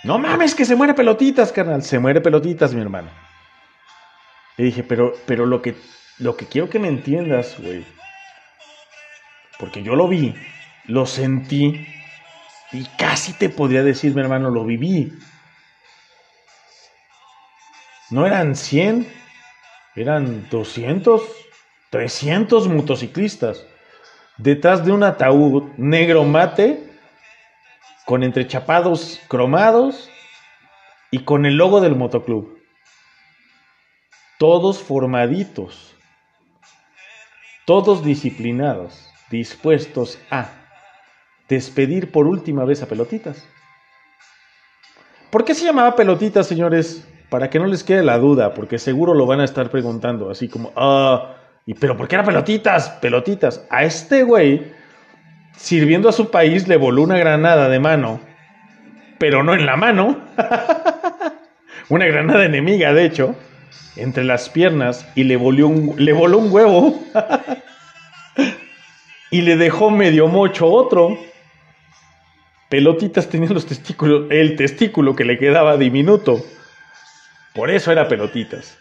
No 0.03 0.19
mames 0.19 0.55
que 0.55 0.65
se 0.65 0.75
muere 0.75 0.95
pelotitas, 0.95 1.53
carnal. 1.53 1.83
Se 1.83 1.99
muere 1.99 2.21
pelotitas, 2.21 2.73
mi 2.73 2.81
hermano. 2.81 3.11
Le 4.57 4.65
dije, 4.65 4.83
pero, 4.83 5.15
pero 5.27 5.45
lo 5.45 5.61
que, 5.61 5.75
lo 6.19 6.37
que 6.37 6.47
quiero 6.47 6.71
que 6.71 6.79
me 6.79 6.89
entiendas, 6.89 7.57
güey, 7.59 7.85
porque 9.61 9.83
yo 9.83 9.95
lo 9.95 10.09
vi, 10.09 10.35
lo 10.87 11.05
sentí 11.05 11.87
y 12.73 12.85
casi 12.97 13.35
te 13.35 13.51
podría 13.51 13.83
decir, 13.83 14.15
mi 14.15 14.23
hermano, 14.23 14.51
lo 14.51 14.65
viví. 14.65 15.13
No 18.11 18.27
eran 18.27 18.57
100, 18.57 19.07
eran 19.95 20.49
200, 20.49 21.23
300 21.91 22.69
motociclistas 22.69 23.65
detrás 24.39 24.85
de 24.85 24.93
un 24.93 25.03
ataúd 25.03 25.65
negro 25.77 26.25
mate 26.25 26.91
con 28.07 28.25
entrechapados 28.25 29.21
cromados 29.29 30.11
y 31.11 31.21
con 31.21 31.45
el 31.45 31.57
logo 31.57 31.81
del 31.81 31.95
motoclub. 31.95 32.59
Todos 34.39 34.83
formaditos, 34.83 35.95
todos 37.67 38.03
disciplinados 38.03 39.10
dispuestos 39.31 40.19
a 40.31 40.51
despedir 41.49 42.11
por 42.11 42.27
última 42.27 42.65
vez 42.65 42.83
a 42.83 42.87
Pelotitas. 42.87 43.47
¿Por 45.31 45.45
qué 45.45 45.55
se 45.55 45.65
llamaba 45.65 45.95
Pelotitas, 45.95 46.47
señores? 46.47 47.07
Para 47.29 47.49
que 47.49 47.61
no 47.61 47.67
les 47.67 47.85
quede 47.85 48.03
la 48.03 48.19
duda, 48.19 48.55
porque 48.55 48.79
seguro 48.79 49.15
lo 49.15 49.27
van 49.27 49.41
a 49.41 49.45
estar 49.45 49.71
preguntando, 49.71 50.31
así 50.31 50.49
como, 50.49 50.73
ah, 50.75 51.37
Y 51.65 51.75
pero 51.75 51.97
¿por 51.97 52.09
qué 52.09 52.17
era 52.17 52.25
pelotitas? 52.25 52.91
Pelotitas. 53.01 53.65
A 53.71 53.85
este 53.85 54.25
güey, 54.25 54.73
sirviendo 55.57 56.09
a 56.09 56.13
su 56.13 56.31
país, 56.33 56.67
le 56.67 56.77
voló 56.77 57.03
una 57.03 57.19
granada 57.19 57.69
de 57.69 57.79
mano, 57.79 58.21
pero 59.19 59.45
no 59.45 59.55
en 59.55 59.67
la 59.67 59.77
mano. 59.77 60.19
una 61.89 62.07
granada 62.07 62.45
enemiga, 62.45 62.93
de 62.93 63.05
hecho, 63.05 63.37
entre 63.95 64.25
las 64.25 64.49
piernas 64.49 65.07
y 65.15 65.25
le, 65.25 65.37
voló 65.37 65.69
un, 65.69 65.95
le 65.97 66.13
voló 66.13 66.39
un 66.39 66.53
huevo. 66.53 67.01
y 69.31 69.43
le 69.43 69.57
dejó 69.57 69.91
medio 69.91 70.29
mocho 70.29 70.67
otro. 70.67 71.19
Pelotitas 72.69 73.29
tenía 73.29 73.51
los 73.51 73.67
testículos, 73.67 74.31
el 74.31 74.57
testículo 74.57 75.17
que 75.17 75.25
le 75.25 75.39
quedaba 75.39 75.77
diminuto. 75.77 76.45
Por 77.55 77.71
eso 77.71 77.91
era 77.91 78.09
pelotitas. 78.09 78.79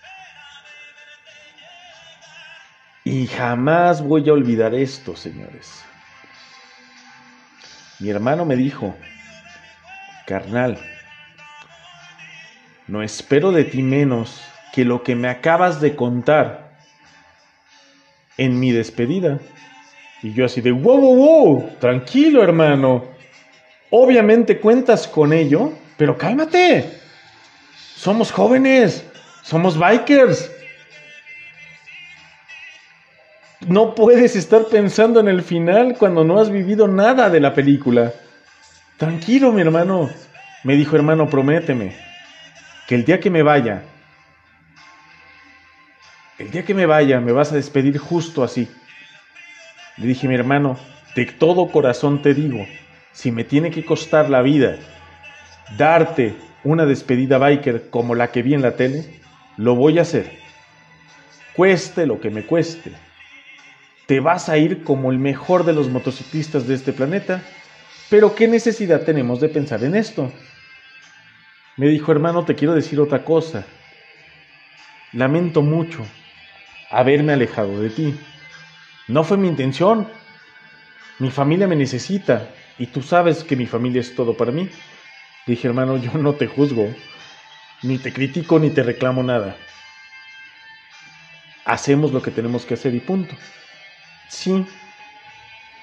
Y 3.03 3.27
jamás 3.27 4.03
voy 4.03 4.29
a 4.29 4.34
olvidar 4.34 4.75
esto, 4.75 5.15
señores. 5.15 5.84
Mi 8.00 8.10
hermano 8.10 8.46
me 8.46 8.56
dijo, 8.56 8.96
carnal, 10.27 10.77
no 12.88 13.03
espero 13.03 13.51
de 13.51 13.63
ti 13.65 13.82
menos 13.82 14.41
que 14.74 14.86
lo 14.86 15.03
que 15.03 15.15
me 15.15 15.27
acabas 15.27 15.82
de 15.82 15.96
contar 15.96 16.77
en 18.38 18.60
mi 18.60 18.72
despedida. 18.72 19.39
Y 20.22 20.34
yo 20.34 20.46
así 20.46 20.62
de, 20.62 20.72
wow, 20.72 21.00
wow, 21.00 21.16
wow, 21.16 21.70
tranquilo 21.80 22.44
hermano. 22.44 23.06
Obviamente 23.90 24.60
cuentas 24.60 25.08
con 25.08 25.34
ello, 25.34 25.74
pero 25.98 26.18
cálmate. 26.18 27.00
Somos 27.96 28.32
jóvenes, 28.32 29.04
somos 29.42 29.78
bikers. 29.78 30.52
No 33.68 33.94
puedes 33.96 34.36
estar 34.36 34.66
pensando 34.66 35.20
en 35.20 35.28
el 35.28 35.42
final 35.42 35.96
cuando 35.98 36.24
no 36.24 36.40
has 36.40 36.50
vivido 36.50 36.88
nada 36.88 37.30
de 37.30 37.40
la 37.40 37.54
película. 37.54 38.14
Tranquilo, 38.98 39.52
mi 39.52 39.62
hermano. 39.62 40.10
Me 40.64 40.76
dijo, 40.76 40.96
hermano, 40.96 41.30
prométeme 41.30 41.96
que 42.88 42.96
el 42.96 43.06
día 43.06 43.20
que 43.20 43.30
me 43.30 43.44
vaya, 43.44 43.84
el 46.38 46.52
día 46.52 46.64
que 46.64 46.74
me 46.74 46.86
vaya, 46.86 47.20
me 47.20 47.32
vas 47.32 47.52
a 47.52 47.56
despedir 47.56 47.98
justo 47.98 48.44
así. 48.44 48.68
Le 50.00 50.08
dije, 50.08 50.27
mi 50.27 50.36
hermano, 50.36 50.77
de 51.15 51.25
todo 51.25 51.68
corazón 51.68 52.22
te 52.22 52.34
digo, 52.34 52.65
si 53.12 53.32
me 53.32 53.44
tiene 53.44 53.70
que 53.72 53.84
costar 53.84 54.29
la 54.29 54.41
vida 54.41 54.77
darte 55.77 56.36
una 56.63 56.86
despedida 56.86 57.38
biker 57.38 57.89
como 57.89 58.15
la 58.15 58.32
que 58.32 58.41
vi 58.41 58.53
en 58.53 58.62
la 58.62 58.75
tele, 58.75 59.20
lo 59.58 59.75
voy 59.75 60.00
a 60.00 60.03
hacer. 60.03 60.39
Cueste 61.56 62.06
lo 62.06 62.20
que 62.20 62.29
me 62.29 62.46
cueste. 62.46 62.91
Te 64.06 64.20
vas 64.20 64.50
a 64.50 64.58
ir 64.58 64.84
como 64.84 65.12
el 65.12 65.20
mejor 65.20 65.65
de 65.65 65.74
los 65.74 65.89
motociclistas 65.89 66.68
de 66.68 66.75
este 66.75 66.94
planeta, 66.94 67.41
pero 68.10 68.34
¿qué 68.34 68.48
necesidad 68.48 69.03
tenemos 69.03 69.39
de 69.39 69.50
pensar 69.50 69.84
en 69.84 69.96
esto? 69.96 70.32
Me 71.77 71.88
dijo, 71.88 72.12
hermano, 72.12 72.44
te 72.44 72.56
quiero 72.56 72.74
decir 72.74 73.00
otra 73.00 73.24
cosa. 73.24 73.65
Lamento 75.13 75.62
mucho 75.62 76.06
haberme 76.89 77.34
alejado 77.34 77.79
de 77.82 77.89
ti. 77.89 78.20
No 79.10 79.24
fue 79.24 79.38
mi 79.38 79.48
intención. 79.48 80.08
Mi 81.18 81.32
familia 81.32 81.68
me 81.68 81.75
necesita 81.75 82.48
y 82.78 82.86
tú 82.88 83.01
sabes 83.01 83.44
que 83.44 83.56
mi 83.56 83.66
familia 83.66 84.01
es 84.01 84.16
todo 84.16 84.38
para 84.38 84.51
mí. 84.51 84.70
Dije, 85.48 85.68
hermano, 85.68 85.98
yo 85.98 86.13
no 86.13 86.36
te 86.36 86.46
juzgo, 86.46 86.88
ni 87.82 87.98
te 87.98 88.13
critico, 88.13 88.60
ni 88.60 88.70
te 88.70 88.84
reclamo 88.84 89.24
nada. 89.24 89.58
Hacemos 91.66 92.13
lo 92.13 92.22
que 92.22 92.30
tenemos 92.30 92.66
que 92.66 92.75
hacer 92.75 92.94
y 92.94 93.00
punto. 93.00 93.36
Sí. 94.30 94.63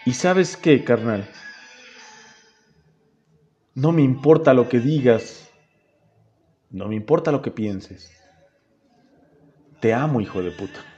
¿Y 0.04 0.12
sabes 0.12 0.56
qué, 0.56 0.84
carnal? 0.84 1.28
No 3.74 3.90
me 3.90 4.02
importa 4.02 4.54
lo 4.54 4.68
que 4.68 4.78
digas. 4.78 5.50
No 6.70 6.86
me 6.86 6.94
importa 6.94 7.32
lo 7.32 7.42
que 7.42 7.50
pienses. 7.50 8.08
Te 9.80 9.92
amo, 9.92 10.20
hijo 10.20 10.42
de 10.42 10.52
puta. 10.52 10.95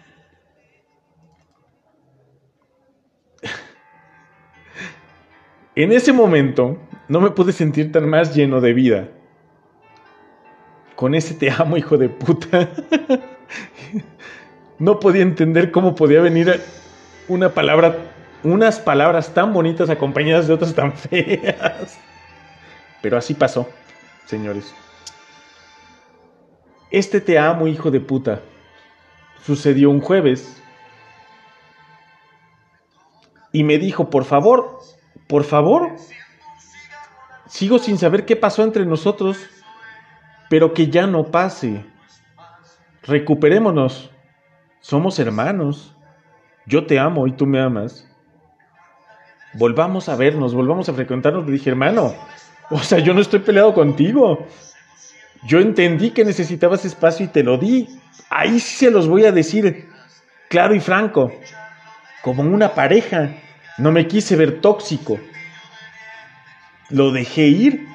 En 5.79 5.93
ese 5.93 6.12
momento 6.12 6.77
no 7.07 7.21
me 7.21 7.31
pude 7.31 7.53
sentir 7.53 7.93
tan 7.93 8.09
más 8.09 8.35
lleno 8.35 8.61
de 8.61 8.73
vida. 8.73 9.11
Con 10.97 11.14
ese 11.14 11.35
te 11.35 11.49
amo, 11.57 11.77
hijo 11.77 11.97
de 11.97 12.09
puta. 12.09 12.69
No 14.81 14.99
podía 14.99 15.23
entender 15.23 15.71
cómo 15.71 15.95
podía 15.95 16.21
venir 16.21 16.61
una 17.29 17.51
palabra, 17.51 17.97
unas 18.43 18.81
palabras 18.81 19.33
tan 19.35 19.53
bonitas 19.53 19.88
acompañadas 19.88 20.49
de 20.49 20.55
otras 20.55 20.75
tan 20.75 20.93
feas. 20.95 21.97
Pero 23.01 23.17
así 23.17 23.35
pasó, 23.35 23.69
señores. 24.27 24.75
Este 26.91 27.21
te 27.21 27.38
amo, 27.38 27.69
hijo 27.69 27.93
de 27.93 28.01
puta, 28.01 28.41
sucedió 29.45 29.91
un 29.91 30.01
jueves. 30.01 30.61
Y 33.53 33.62
me 33.62 33.79
dijo, 33.79 34.11
por 34.11 34.25
favor, 34.25 34.81
por 35.29 35.45
favor. 35.45 35.93
Sigo 37.47 37.79
sin 37.79 37.99
saber 37.99 38.25
qué 38.25 38.37
pasó 38.37 38.64
entre 38.64 38.85
nosotros, 38.85 39.38
pero 40.51 40.75
que 40.75 40.88
ya 40.88 41.07
no 41.07 41.25
pase. 41.25 41.85
Recuperémonos. 43.03 44.11
Somos 44.81 45.19
hermanos. 45.19 45.95
Yo 46.67 46.87
te 46.87 46.99
amo 46.99 47.27
y 47.27 47.33
tú 47.33 47.47
me 47.47 47.61
amas. 47.61 48.07
Volvamos 49.55 50.09
a 50.09 50.17
vernos, 50.17 50.55
volvamos 50.55 50.88
a 50.88 50.93
frecuentarnos. 50.93 51.47
Le 51.47 51.53
dije, 51.53 51.71
hermano, 51.71 52.14
o 52.71 52.79
sea, 52.79 52.99
yo 52.99 53.14
no 53.14 53.21
estoy 53.21 53.41
peleado 53.41 53.73
contigo. 53.73 54.47
Yo 55.47 55.61
entendí 55.61 56.11
que 56.11 56.25
necesitabas 56.25 56.85
espacio 56.85 57.25
y 57.25 57.29
te 57.29 57.43
lo 57.43 57.57
di. 57.57 57.88
Ahí 58.29 58.61
se 58.61 58.91
los 58.91 59.09
voy 59.09 59.25
a 59.25 59.33
decir, 59.33 59.88
claro 60.49 60.75
y 60.75 60.81
franco, 60.81 61.33
como 62.23 62.43
una 62.43 62.75
pareja. 62.75 63.31
No 63.79 63.93
me 63.93 64.09
quise 64.09 64.35
ver 64.35 64.61
tóxico. 64.61 65.21
Lo 66.91 67.12
dejé 67.12 67.47
ir. 67.47 67.87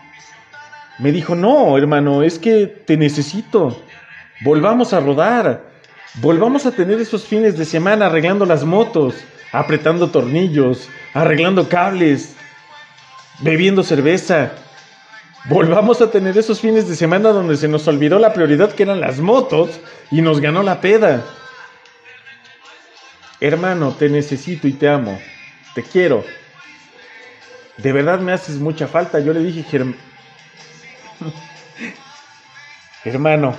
Me 0.98 1.12
dijo, 1.12 1.36
no, 1.36 1.78
hermano, 1.78 2.24
es 2.24 2.40
que 2.40 2.68
te 2.68 2.96
necesito. 2.96 3.84
Volvamos 4.42 4.94
a 4.94 5.02
rodar. 5.02 5.62
Volvamos 6.16 6.66
a 6.66 6.72
tener 6.72 7.02
esos 7.02 7.26
fines 7.26 7.58
de 7.58 7.66
semana 7.66 8.06
arreglando 8.06 8.46
las 8.46 8.64
motos, 8.64 9.16
apretando 9.52 10.10
tornillos, 10.10 10.88
arreglando 11.14 11.68
cables, 11.68 12.36
bebiendo 13.40 13.84
cerveza. 13.84 14.52
Volvamos 15.50 16.02
a 16.02 16.12
tener 16.12 16.38
esos 16.38 16.62
fines 16.62 16.88
de 16.88 16.96
semana 16.96 17.30
donde 17.30 17.58
se 17.58 17.68
nos 17.68 17.88
olvidó 17.90 18.20
la 18.20 18.32
prioridad 18.32 18.72
que 18.72 18.84
eran 18.84 19.02
las 19.02 19.20
motos 19.20 19.82
y 20.12 20.22
nos 20.22 20.40
ganó 20.40 20.64
la 20.64 20.80
peda. 20.80 21.26
Hermano, 23.42 23.92
te 24.00 24.08
necesito 24.08 24.68
y 24.68 24.74
te 24.74 24.88
amo 24.88 25.20
te 25.74 25.84
quiero. 25.84 26.24
De 27.78 27.92
verdad 27.92 28.20
me 28.20 28.32
haces 28.32 28.58
mucha 28.58 28.88
falta. 28.88 29.20
Yo 29.20 29.34
le 29.34 29.40
dije, 29.40 29.66
hermano, 33.04 33.56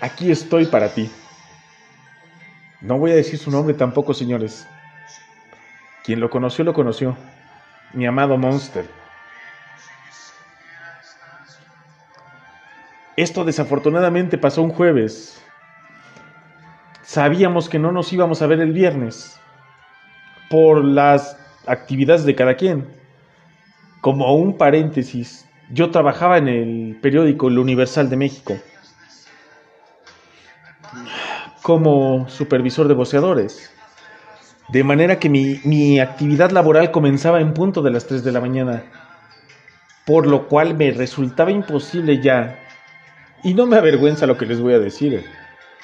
aquí 0.00 0.30
estoy 0.30 0.66
para 0.66 0.88
ti. 0.90 1.10
No 2.80 2.98
voy 2.98 3.12
a 3.12 3.16
decir 3.16 3.38
su 3.38 3.50
nombre 3.50 3.74
tampoco, 3.74 4.14
señores. 4.14 4.66
Quien 6.04 6.20
lo 6.20 6.30
conoció, 6.30 6.64
lo 6.64 6.72
conoció. 6.72 7.16
Mi 7.92 8.06
amado 8.06 8.36
Monster. 8.36 8.86
Esto 13.16 13.44
desafortunadamente 13.44 14.36
pasó 14.38 14.62
un 14.62 14.70
jueves. 14.70 15.42
Sabíamos 17.02 17.68
que 17.68 17.78
no 17.78 17.90
nos 17.90 18.12
íbamos 18.12 18.42
a 18.42 18.46
ver 18.46 18.60
el 18.60 18.72
viernes 18.72 19.40
por 20.50 20.84
las 20.84 21.36
actividades 21.66 22.24
de 22.24 22.34
cada 22.34 22.54
quien. 22.54 22.86
Como 24.00 24.34
un 24.34 24.56
paréntesis, 24.56 25.48
yo 25.70 25.90
trabajaba 25.90 26.38
en 26.38 26.48
el 26.48 26.98
periódico 27.00 27.48
El 27.48 27.58
Universal 27.58 28.08
de 28.08 28.16
México 28.16 28.56
como 31.66 32.28
supervisor 32.28 32.86
de 32.86 32.94
boceadores. 32.94 33.72
De 34.68 34.84
manera 34.84 35.18
que 35.18 35.28
mi, 35.28 35.60
mi, 35.64 35.98
actividad 35.98 36.52
laboral 36.52 36.92
comenzaba 36.92 37.40
en 37.40 37.54
punto 37.54 37.82
de 37.82 37.90
las 37.90 38.06
3 38.06 38.22
de 38.22 38.30
la 38.30 38.40
mañana, 38.40 38.84
por 40.04 40.28
lo 40.28 40.46
cual 40.46 40.76
me 40.76 40.92
resultaba 40.92 41.50
imposible 41.50 42.22
ya, 42.22 42.56
y 43.42 43.52
no 43.52 43.66
me 43.66 43.74
avergüenza 43.74 44.28
lo 44.28 44.38
que 44.38 44.46
les 44.46 44.60
voy 44.60 44.74
a 44.74 44.78
decir, 44.78 45.24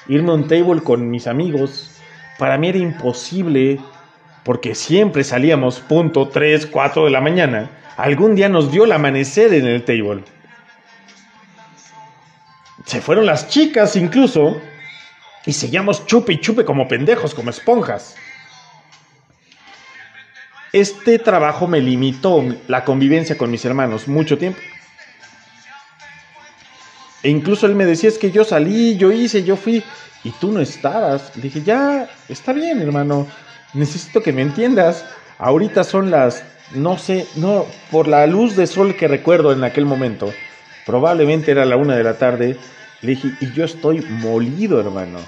irme 0.07 0.31
a 0.31 0.35
un 0.35 0.47
table 0.47 0.81
con 0.81 1.09
mis 1.09 1.27
amigos, 1.27 1.97
para 2.39 2.57
mí 2.57 2.69
era 2.69 2.77
imposible 2.77 3.77
porque 4.43 4.75
siempre 4.75 5.23
salíamos 5.23 5.79
punto 5.79 6.27
3, 6.27 6.65
4 6.67 7.05
de 7.05 7.11
la 7.11 7.21
mañana, 7.21 7.69
algún 7.97 8.35
día 8.35 8.49
nos 8.49 8.71
dio 8.71 8.85
el 8.85 8.91
amanecer 8.91 9.53
en 9.53 9.65
el 9.65 9.83
table. 9.83 10.23
Se 12.85 13.01
fueron 13.01 13.25
las 13.25 13.47
chicas 13.49 13.95
incluso, 13.95 14.61
Y 15.45 15.51
seguíamos 15.51 16.05
chupe 16.05 16.31
y 16.31 16.39
chupe 16.39 16.63
como 16.63 16.87
pendejos, 16.87 17.33
como 17.33 17.49
esponjas. 17.49 18.15
Este 20.71 21.19
trabajo 21.19 21.67
me 21.67 21.81
limitó 21.81 22.45
la 22.67 22.85
convivencia 22.85 23.37
con 23.37 23.51
mis 23.51 23.65
hermanos 23.65 24.07
mucho 24.07 24.37
tiempo. 24.37 24.59
E 27.23 27.29
incluso 27.29 27.65
él 27.65 27.75
me 27.75 27.85
decía, 27.85 28.09
es 28.09 28.17
que 28.17 28.31
yo 28.31 28.45
salí, 28.45 28.95
yo 28.95 29.11
hice, 29.11 29.43
yo 29.43 29.57
fui, 29.57 29.83
y 30.23 30.31
tú 30.31 30.51
no 30.51 30.61
estabas. 30.61 31.31
Dije, 31.35 31.61
ya, 31.61 32.09
está 32.29 32.53
bien, 32.53 32.81
hermano, 32.81 33.27
necesito 33.73 34.21
que 34.21 34.33
me 34.33 34.41
entiendas. 34.41 35.05
Ahorita 35.37 35.83
son 35.83 36.11
las, 36.11 36.43
no 36.73 36.97
sé, 36.97 37.27
no, 37.35 37.65
por 37.91 38.07
la 38.07 38.25
luz 38.27 38.55
de 38.55 38.67
sol 38.67 38.95
que 38.95 39.07
recuerdo 39.07 39.51
en 39.51 39.63
aquel 39.63 39.85
momento, 39.85 40.31
probablemente 40.85 41.51
era 41.51 41.65
la 41.65 41.77
una 41.77 41.95
de 41.95 42.03
la 42.03 42.17
tarde, 42.17 42.57
le 43.01 43.09
dije, 43.09 43.31
y 43.41 43.51
yo 43.51 43.65
estoy 43.65 44.01
molido, 44.01 44.79
hermano, 44.79 45.19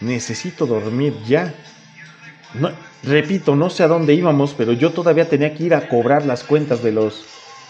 necesito 0.00 0.66
dormir 0.66 1.14
ya. 1.26 1.52
Repito, 3.02 3.56
no 3.56 3.68
sé 3.68 3.82
a 3.82 3.88
dónde 3.88 4.14
íbamos, 4.14 4.54
pero 4.56 4.72
yo 4.72 4.92
todavía 4.92 5.28
tenía 5.28 5.54
que 5.54 5.64
ir 5.64 5.74
a 5.74 5.88
cobrar 5.88 6.24
las 6.24 6.44
cuentas 6.44 6.82
de 6.82 6.92
los 6.92 7.26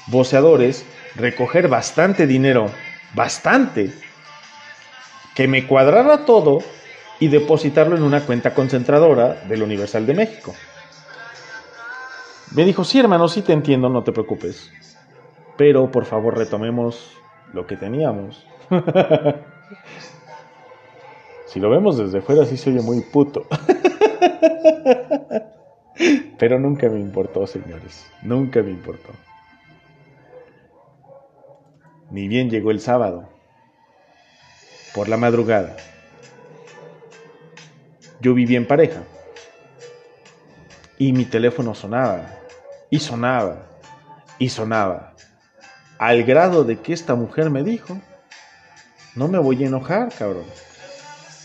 voceadores, 0.09 0.85
recoger 1.15 1.69
bastante 1.69 2.27
dinero, 2.27 2.71
bastante, 3.15 3.93
que 5.35 5.49
me 5.49 5.67
cuadrara 5.67 6.25
todo 6.27 6.63
y 7.21 7.29
depositarlo 7.29 7.97
en 7.97 8.03
una 8.03 8.21
cuenta 8.21 8.55
concentradora 8.55 9.45
del 9.49 9.63
Universal 9.63 10.07
de 10.07 10.15
México. 10.15 10.55
Me 12.55 12.65
dijo, 12.65 12.85
sí 12.85 12.99
hermano, 13.01 13.29
sí 13.29 13.43
te 13.43 13.53
entiendo, 13.53 13.89
no 13.89 14.03
te 14.03 14.13
preocupes. 14.13 14.71
Pero 15.57 15.91
por 15.91 16.05
favor 16.05 16.37
retomemos 16.37 17.13
lo 17.53 17.67
que 17.67 17.77
teníamos. 17.77 18.47
si 21.47 21.61
lo 21.61 21.71
vemos 21.71 21.99
desde 21.99 22.21
fuera 22.21 22.45
sí 22.45 22.57
se 22.57 22.71
oye 22.71 22.81
muy 22.81 23.01
puto. 23.01 23.47
Pero 26.39 26.59
nunca 26.59 26.89
me 26.89 26.99
importó, 27.01 27.47
señores. 27.47 28.11
Nunca 28.23 28.63
me 28.63 28.71
importó. 28.71 29.11
Ni 32.11 32.29
bien 32.29 32.51
llegó 32.51 32.71
el 32.71 32.81
sábado. 32.81 33.29
Por 34.95 35.09
la 35.09 35.17
madrugada. 35.17 35.77
Yo 38.25 38.33
vivía 38.33 38.57
en 38.57 38.67
pareja. 38.67 39.03
Y 40.97 41.13
mi 41.13 41.27
teléfono 41.27 41.75
sonaba. 41.75 42.41
Y 42.89 42.99
sonaba. 42.99 43.67
Y 44.39 44.49
sonaba. 44.49 45.13
Al 45.99 46.23
grado 46.25 46.65
de 46.65 46.81
que 46.81 46.95
esta 46.95 47.17
mujer 47.17 47.51
me 47.51 47.63
dijo, 47.63 48.01
no 49.15 49.29
me 49.29 49.37
voy 49.37 49.63
a 49.63 49.67
enojar, 49.67 50.09
cabrón. 50.19 50.47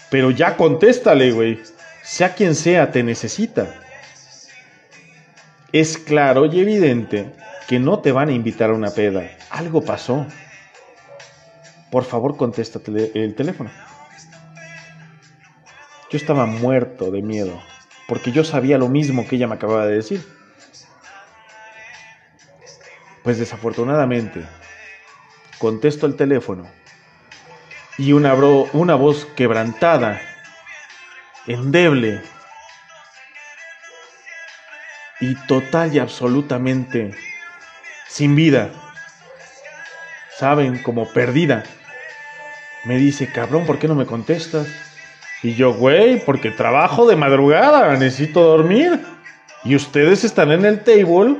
Pero 0.09 0.31
ya 0.31 0.55
contéstale, 0.55 1.33
güey. 1.33 1.59
Sea 2.01 2.33
quien 2.33 2.55
sea, 2.55 2.91
te 2.91 3.03
necesita. 3.03 3.75
Es 5.73 5.97
claro 5.97 6.45
y 6.45 6.61
evidente 6.61 7.33
que 7.67 7.77
no 7.77 7.99
te 7.99 8.13
van 8.13 8.29
a 8.29 8.31
invitar 8.31 8.69
a 8.69 8.73
una 8.73 8.91
peda. 8.91 9.29
Algo 9.49 9.81
pasó. 9.81 10.25
Por 11.91 12.05
favor, 12.05 12.37
contéstate 12.37 13.11
el 13.21 13.35
teléfono. 13.35 13.69
Yo 16.09 16.17
estaba 16.17 16.45
muerto 16.45 17.11
de 17.11 17.21
miedo, 17.21 17.61
porque 18.07 18.31
yo 18.31 18.43
sabía 18.43 18.77
lo 18.77 18.89
mismo 18.89 19.27
que 19.27 19.35
ella 19.35 19.47
me 19.47 19.55
acababa 19.55 19.85
de 19.85 19.95
decir. 19.95 20.25
Pues 23.23 23.37
desafortunadamente, 23.37 24.43
contesto 25.59 26.07
el 26.07 26.15
teléfono 26.15 26.67
y 27.97 28.13
una, 28.13 28.33
una 28.33 28.95
voz 28.95 29.25
quebrantada 29.35 30.21
endeble 31.45 32.21
y 35.19 35.35
total 35.35 35.93
y 35.93 35.99
absolutamente 35.99 37.13
sin 38.07 38.35
vida. 38.35 38.71
Saben, 40.37 40.81
como 40.81 41.11
perdida. 41.11 41.63
Me 42.85 42.97
dice, 42.97 43.31
cabrón, 43.31 43.65
¿por 43.65 43.77
qué 43.77 43.87
no 43.87 43.95
me 43.95 44.05
contestas? 44.05 44.88
Y 45.41 45.55
yo, 45.55 45.73
güey, 45.73 46.23
porque 46.25 46.51
trabajo 46.51 47.07
de 47.07 47.15
madrugada, 47.15 47.95
necesito 47.95 48.41
dormir. 48.41 48.99
Y 49.63 49.75
ustedes 49.75 50.23
están 50.23 50.51
en 50.51 50.65
el 50.65 50.83
table. 50.83 51.37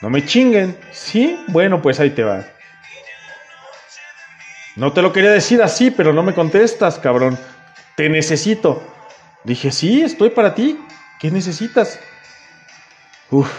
No 0.00 0.10
me 0.10 0.24
chinguen. 0.24 0.76
¿Sí? 0.92 1.38
Bueno, 1.48 1.80
pues 1.80 2.00
ahí 2.00 2.10
te 2.10 2.24
va. 2.24 2.44
No 4.76 4.92
te 4.92 5.02
lo 5.02 5.12
quería 5.12 5.30
decir 5.30 5.62
así, 5.62 5.90
pero 5.92 6.12
no 6.12 6.22
me 6.22 6.34
contestas, 6.34 6.98
cabrón. 6.98 7.38
Te 7.96 8.08
necesito. 8.08 8.82
Dije, 9.44 9.70
sí, 9.70 10.02
estoy 10.02 10.30
para 10.30 10.54
ti. 10.54 10.78
¿Qué 11.20 11.30
necesitas? 11.30 12.00
Uf. 13.30 13.50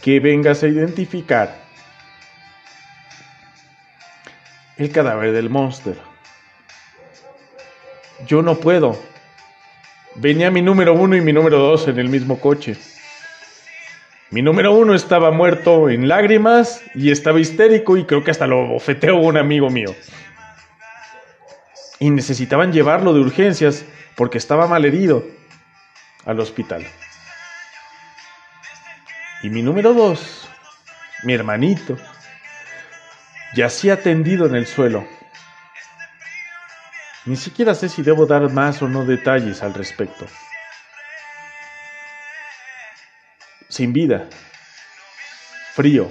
Que 0.00 0.18
vengas 0.18 0.62
a 0.62 0.68
identificar 0.68 1.54
el 4.78 4.90
cadáver 4.90 5.32
del 5.32 5.50
monstruo. 5.50 6.09
Yo 8.30 8.42
no 8.42 8.60
puedo. 8.60 8.96
Venía 10.14 10.52
mi 10.52 10.62
número 10.62 10.94
uno 10.94 11.16
y 11.16 11.20
mi 11.20 11.32
número 11.32 11.58
dos 11.58 11.88
en 11.88 11.98
el 11.98 12.08
mismo 12.08 12.38
coche. 12.38 12.76
Mi 14.30 14.40
número 14.40 14.72
uno 14.72 14.94
estaba 14.94 15.32
muerto 15.32 15.90
en 15.90 16.06
lágrimas 16.06 16.80
y 16.94 17.10
estaba 17.10 17.40
histérico 17.40 17.96
y 17.96 18.04
creo 18.04 18.22
que 18.22 18.30
hasta 18.30 18.46
lo 18.46 18.68
bofeteó 18.68 19.16
un 19.16 19.36
amigo 19.36 19.68
mío 19.68 19.96
y 21.98 22.10
necesitaban 22.10 22.72
llevarlo 22.72 23.12
de 23.14 23.18
urgencias 23.18 23.84
porque 24.14 24.38
estaba 24.38 24.68
mal 24.68 24.84
herido 24.84 25.24
al 26.24 26.38
hospital. 26.38 26.86
Y 29.42 29.50
mi 29.50 29.60
número 29.60 29.92
dos, 29.92 30.48
mi 31.24 31.32
hermanito, 31.32 31.98
yacía 33.56 34.00
tendido 34.00 34.46
en 34.46 34.54
el 34.54 34.68
suelo. 34.68 35.04
Ni 37.26 37.36
siquiera 37.36 37.74
sé 37.74 37.88
si 37.88 38.02
debo 38.02 38.26
dar 38.26 38.50
más 38.50 38.80
o 38.80 38.88
no 38.88 39.04
detalles 39.04 39.62
al 39.62 39.74
respecto. 39.74 40.26
Sin 43.68 43.92
vida, 43.92 44.26
frío. 45.74 46.08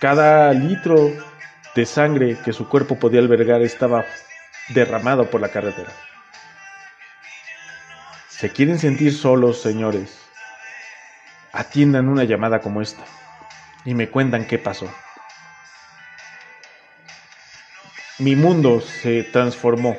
Cada 0.00 0.52
litro 0.52 1.12
de 1.74 1.84
sangre 1.84 2.38
que 2.44 2.52
su 2.52 2.68
cuerpo 2.68 2.98
podía 2.98 3.20
albergar 3.20 3.62
estaba 3.62 4.04
derramado 4.68 5.28
por 5.28 5.40
la 5.40 5.50
carretera. 5.50 5.92
¿Se 8.28 8.50
quieren 8.50 8.78
sentir 8.78 9.12
solos, 9.12 9.60
señores? 9.60 10.18
Atiendan 11.52 12.08
una 12.08 12.24
llamada 12.24 12.60
como 12.60 12.80
esta 12.80 13.04
y 13.84 13.94
me 13.94 14.08
cuentan 14.08 14.46
qué 14.46 14.58
pasó. 14.58 14.88
Mi 18.18 18.34
mundo 18.34 18.80
se 18.80 19.22
transformó. 19.24 19.96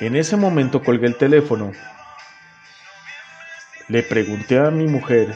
En 0.00 0.16
ese 0.16 0.36
momento 0.36 0.82
colgué 0.82 1.06
el 1.06 1.16
teléfono. 1.16 1.72
Le 3.88 4.02
pregunté 4.02 4.58
a 4.58 4.70
mi 4.70 4.86
mujer, 4.86 5.34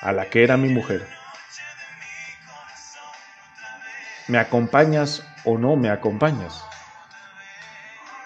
a 0.00 0.12
la 0.12 0.26
que 0.26 0.44
era 0.44 0.56
mi 0.56 0.68
mujer, 0.68 1.06
¿Me 4.30 4.38
acompañas 4.38 5.26
o 5.44 5.58
no 5.58 5.74
me 5.74 5.90
acompañas? 5.90 6.64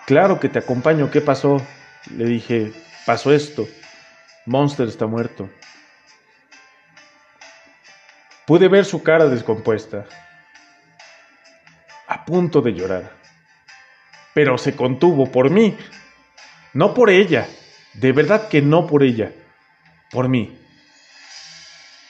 Claro 0.05 0.38
que 0.38 0.50
te 0.50 0.59
acompaño, 0.59 1.11
¿qué 1.11 1.22
pasó? 1.22 1.66
Le 2.14 2.27
dije, 2.27 2.74
pasó 3.07 3.33
esto. 3.33 3.66
Monster 4.44 4.87
está 4.87 5.07
muerto. 5.07 5.48
Pude 8.46 8.68
ver 8.68 8.85
su 8.85 9.03
cara 9.03 9.29
descompuesta, 9.29 10.05
punto 12.24 12.60
de 12.60 12.72
llorar. 12.72 13.12
Pero 14.34 14.58
se 14.58 14.74
contuvo 14.74 15.30
por 15.30 15.50
mí, 15.50 15.76
no 16.72 16.92
por 16.94 17.10
ella, 17.10 17.46
de 17.94 18.12
verdad 18.12 18.48
que 18.48 18.62
no 18.62 18.87
por 18.87 19.02
ella, 19.02 19.32
por 20.10 20.28
mí. 20.28 20.58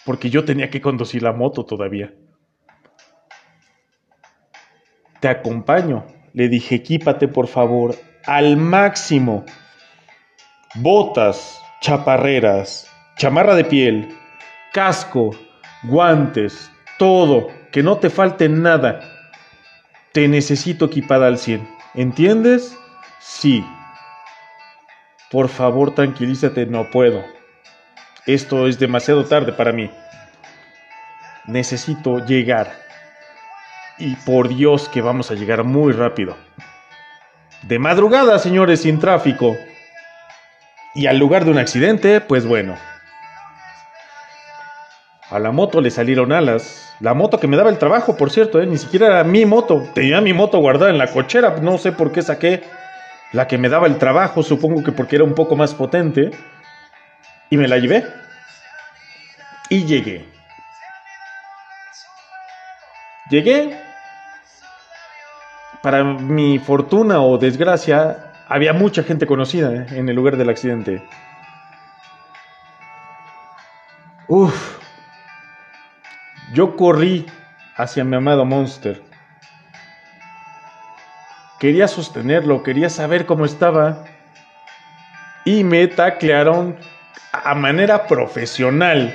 Porque 0.05 0.31
yo 0.31 0.44
tenía 0.44 0.70
que 0.70 0.81
conducir 0.81 1.22
la 1.22 1.33
moto 1.33 1.64
todavía. 1.64 2.12
Te 5.20 5.29
acompaño. 5.29 6.05
Le 6.35 6.48
dije, 6.48 6.74
equípate 6.74 7.29
por 7.29 7.46
favor 7.46 7.94
al 8.27 8.57
máximo. 8.57 9.44
Botas, 10.74 11.62
chaparreras, 11.81 12.90
chamarra 13.16 13.55
de 13.55 13.64
piel, 13.64 14.09
casco, 14.72 15.31
guantes, 15.85 16.70
todo, 16.98 17.48
que 17.70 17.83
no 17.83 17.98
te 17.98 18.11
falte 18.11 18.48
nada. 18.48 19.13
Te 20.14 20.29
necesito 20.29 20.85
equipada 20.85 21.27
al 21.27 21.38
100. 21.38 21.68
¿Entiendes? 21.94 22.79
Sí. 23.18 23.66
Por 25.29 25.48
favor, 25.48 25.92
tranquilízate, 25.92 26.66
no 26.66 26.88
puedo. 26.88 27.24
Esto 28.24 28.68
es 28.68 28.79
demasiado 28.79 29.24
tarde 29.24 29.53
para 29.53 29.72
mí. 29.72 29.90
Necesito 31.46 32.24
llegar 32.24 32.72
Y 33.98 34.14
por 34.14 34.48
Dios 34.48 34.88
que 34.88 35.00
vamos 35.00 35.33
a 35.33 35.35
llegar 35.35 35.64
muy 35.64 35.92
rápido. 35.92 36.37
De 37.62 37.81
madrugada, 37.81 38.38
señores, 38.38 38.83
sin 38.83 39.00
tráfico. 39.00 39.57
Y 40.94 41.07
al 41.07 41.18
lugar 41.18 41.44
de 41.44 41.50
un 41.50 41.59
accidente, 41.59 42.20
pues 42.20 42.46
bueno. 42.46 42.77
A 45.35 45.40
la 45.40 45.51
moto 45.51 45.81
le 45.81 45.90
salieron 45.90 46.31
alas. 46.31 46.94
La 47.01 47.12
moto 47.12 47.40
que 47.40 47.49
me 47.49 47.57
daba 47.57 47.68
el 47.68 47.79
trabajo, 47.79 48.16
por 48.16 48.31
cierto, 48.31 48.62
¿eh? 48.62 48.66
ni 48.68 48.79
siquiera 48.79 49.07
era 49.07 49.25
mi 49.25 49.44
moto. 49.44 49.83
Tenía 49.92 50.20
mi 50.20 50.33
moto 50.33 50.59
guardada 50.59 50.92
en 50.92 50.99
la 50.99 51.09
cochera. 51.09 51.57
No 51.61 51.77
sé 51.77 51.90
por 51.90 52.12
qué 52.12 52.23
saqué 52.23 52.62
la 53.33 53.49
que 53.49 53.59
me 53.59 53.68
daba 53.68 53.88
el 53.88 53.99
trabajo. 53.99 54.44
Supongo 54.44 54.85
que 54.85 54.92
porque 54.92 55.16
era 55.16 55.25
un 55.25 55.35
poco 55.35 55.57
más 55.57 55.75
potente. 55.75 56.31
Y 57.51 57.57
me 57.57 57.66
la 57.66 57.79
llevé. 57.79 58.07
Y 59.70 59.87
llegué. 59.87 60.25
Llegué. 63.29 63.77
Para 65.83 66.05
mi 66.05 66.61
fortuna 66.61 67.23
o 67.23 67.38
desgracia, 67.38 68.31
había 68.47 68.73
mucha 68.73 69.03
gente 69.03 69.27
conocida 69.27 69.75
¿eh? 69.75 69.87
en 69.97 70.09
el 70.09 70.14
lugar 70.14 70.37
del 70.37 70.51
accidente. 70.51 71.03
Uf. 74.29 74.84
Yo 76.55 76.77
corrí 76.77 77.27
hacia 77.75 78.05
mi 78.05 78.14
amado 78.14 78.45
Monster. 78.45 79.03
Quería 81.59 81.88
sostenerlo, 81.88 82.62
quería 82.62 82.88
saber 82.90 83.27
cómo 83.27 83.45
estaba. 83.45 84.05
Y 85.45 85.64
me 85.64 85.88
taclearon 85.88 86.77
a 87.33 87.55
manera 87.57 88.07
profesional, 88.07 89.12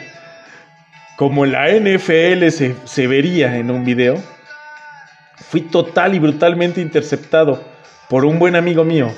como 1.15 1.45
la 1.45 1.69
NFL 1.69 2.49
se, 2.49 2.75
se 2.83 3.07
vería 3.07 3.55
en 3.55 3.71
un 3.71 3.85
video. 3.85 4.21
Fui 5.37 5.61
total 5.61 6.15
y 6.15 6.19
brutalmente 6.19 6.81
interceptado 6.81 7.63
por 8.09 8.25
un 8.25 8.37
buen 8.37 8.57
amigo 8.57 8.83
mío, 8.83 9.11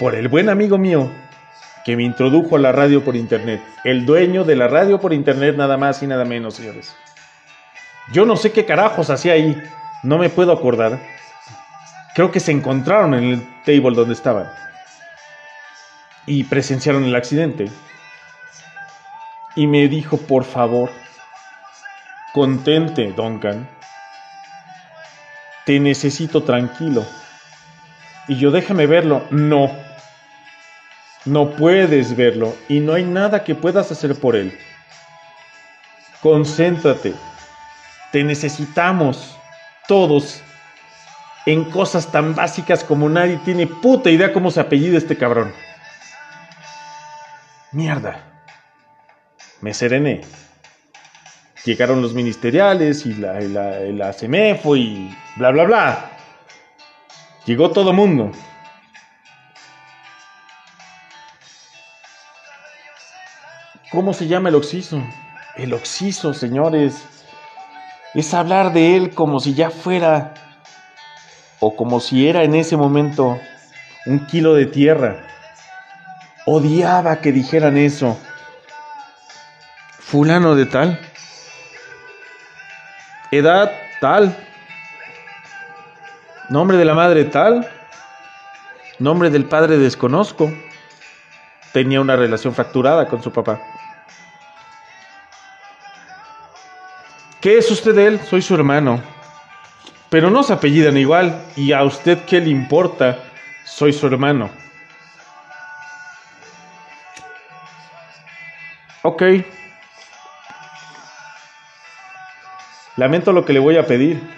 por 0.00 0.16
el 0.16 0.26
buen 0.26 0.48
amigo 0.48 0.78
mío 0.78 1.12
que 1.84 1.96
me 1.96 2.02
introdujo 2.02 2.56
a 2.56 2.58
la 2.58 2.72
radio 2.72 3.04
por 3.04 3.14
internet, 3.14 3.62
el 3.84 4.04
dueño 4.04 4.42
de 4.42 4.56
la 4.56 4.66
radio 4.66 4.98
por 4.98 5.12
internet 5.12 5.54
nada 5.56 5.76
más 5.76 6.02
y 6.02 6.08
nada 6.08 6.24
menos, 6.24 6.54
señores. 6.54 6.96
Yo 8.12 8.24
no 8.24 8.36
sé 8.36 8.52
qué 8.52 8.64
carajos 8.64 9.10
hacía 9.10 9.32
ahí, 9.32 9.60
no 10.02 10.18
me 10.18 10.28
puedo 10.28 10.52
acordar. 10.52 11.00
Creo 12.14 12.30
que 12.30 12.40
se 12.40 12.52
encontraron 12.52 13.14
en 13.14 13.24
el 13.24 13.62
table 13.64 13.94
donde 13.94 14.14
estaban 14.14 14.48
y 16.26 16.44
presenciaron 16.44 17.04
el 17.04 17.14
accidente. 17.14 17.70
Y 19.54 19.66
me 19.66 19.88
dijo, 19.88 20.18
por 20.18 20.44
favor, 20.44 20.90
contente, 22.34 23.12
Duncan. 23.12 23.68
Te 25.64 25.80
necesito 25.80 26.42
tranquilo. 26.42 27.06
Y 28.28 28.36
yo 28.36 28.50
déjame 28.50 28.86
verlo. 28.86 29.24
No. 29.30 29.70
No 31.24 31.50
puedes 31.50 32.14
verlo 32.16 32.54
y 32.68 32.80
no 32.80 32.94
hay 32.94 33.04
nada 33.04 33.42
que 33.42 33.54
puedas 33.54 33.90
hacer 33.90 34.14
por 34.14 34.36
él. 34.36 34.56
Concéntrate. 36.20 37.14
Te 38.16 38.24
necesitamos 38.24 39.36
todos 39.86 40.40
en 41.44 41.64
cosas 41.64 42.10
tan 42.10 42.34
básicas 42.34 42.82
como 42.82 43.10
nadie 43.10 43.38
tiene 43.44 43.66
puta 43.66 44.08
idea 44.08 44.32
cómo 44.32 44.50
se 44.50 44.58
apellida 44.58 44.96
este 44.96 45.18
cabrón. 45.18 45.52
Mierda. 47.72 48.24
Me 49.60 49.74
serené. 49.74 50.22
Llegaron 51.66 52.00
los 52.00 52.14
ministeriales 52.14 53.04
y 53.04 53.12
la, 53.16 53.38
la, 53.38 53.80
la 53.80 54.14
CEMEFO 54.14 54.76
y 54.76 55.14
bla, 55.36 55.50
bla, 55.50 55.64
bla. 55.64 56.10
Llegó 57.44 57.70
todo 57.70 57.92
mundo. 57.92 58.32
¿Cómo 63.92 64.14
se 64.14 64.26
llama 64.26 64.48
el 64.48 64.54
oxiso? 64.54 65.02
El 65.56 65.74
oxiso, 65.74 66.32
señores. 66.32 67.15
Es 68.16 68.32
hablar 68.32 68.72
de 68.72 68.96
él 68.96 69.14
como 69.14 69.40
si 69.40 69.52
ya 69.52 69.68
fuera 69.68 70.32
o 71.60 71.76
como 71.76 72.00
si 72.00 72.26
era 72.26 72.44
en 72.44 72.54
ese 72.54 72.74
momento 72.74 73.38
un 74.06 74.24
kilo 74.24 74.54
de 74.54 74.64
tierra. 74.64 75.22
Odiaba 76.46 77.16
que 77.20 77.30
dijeran 77.30 77.76
eso. 77.76 78.18
Fulano 79.98 80.54
de 80.54 80.64
tal. 80.64 80.98
Edad 83.32 83.70
tal. 84.00 84.34
Nombre 86.48 86.78
de 86.78 86.86
la 86.86 86.94
madre 86.94 87.24
tal. 87.24 87.68
Nombre 88.98 89.28
del 89.28 89.44
padre 89.44 89.76
desconozco. 89.76 90.50
Tenía 91.74 92.00
una 92.00 92.16
relación 92.16 92.54
fracturada 92.54 93.08
con 93.08 93.22
su 93.22 93.30
papá. 93.30 93.60
¿Qué 97.46 97.58
es 97.58 97.70
usted 97.70 97.96
él? 97.96 98.20
Soy 98.28 98.42
su 98.42 98.56
hermano. 98.56 99.00
Pero 100.10 100.30
no 100.30 100.42
se 100.42 100.52
apellidan 100.52 100.96
igual. 100.96 101.44
¿Y 101.54 101.70
a 101.70 101.84
usted 101.84 102.24
qué 102.24 102.40
le 102.40 102.50
importa? 102.50 103.20
Soy 103.64 103.92
su 103.92 104.08
hermano. 104.08 104.50
Ok. 109.02 109.22
Lamento 112.96 113.32
lo 113.32 113.44
que 113.44 113.52
le 113.52 113.60
voy 113.60 113.76
a 113.76 113.86
pedir. 113.86 114.28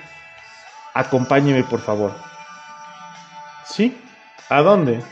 Acompáñeme, 0.92 1.64
por 1.64 1.80
favor. 1.80 2.12
¿Sí? 3.64 3.98
¿A 4.50 4.60
dónde? 4.60 5.02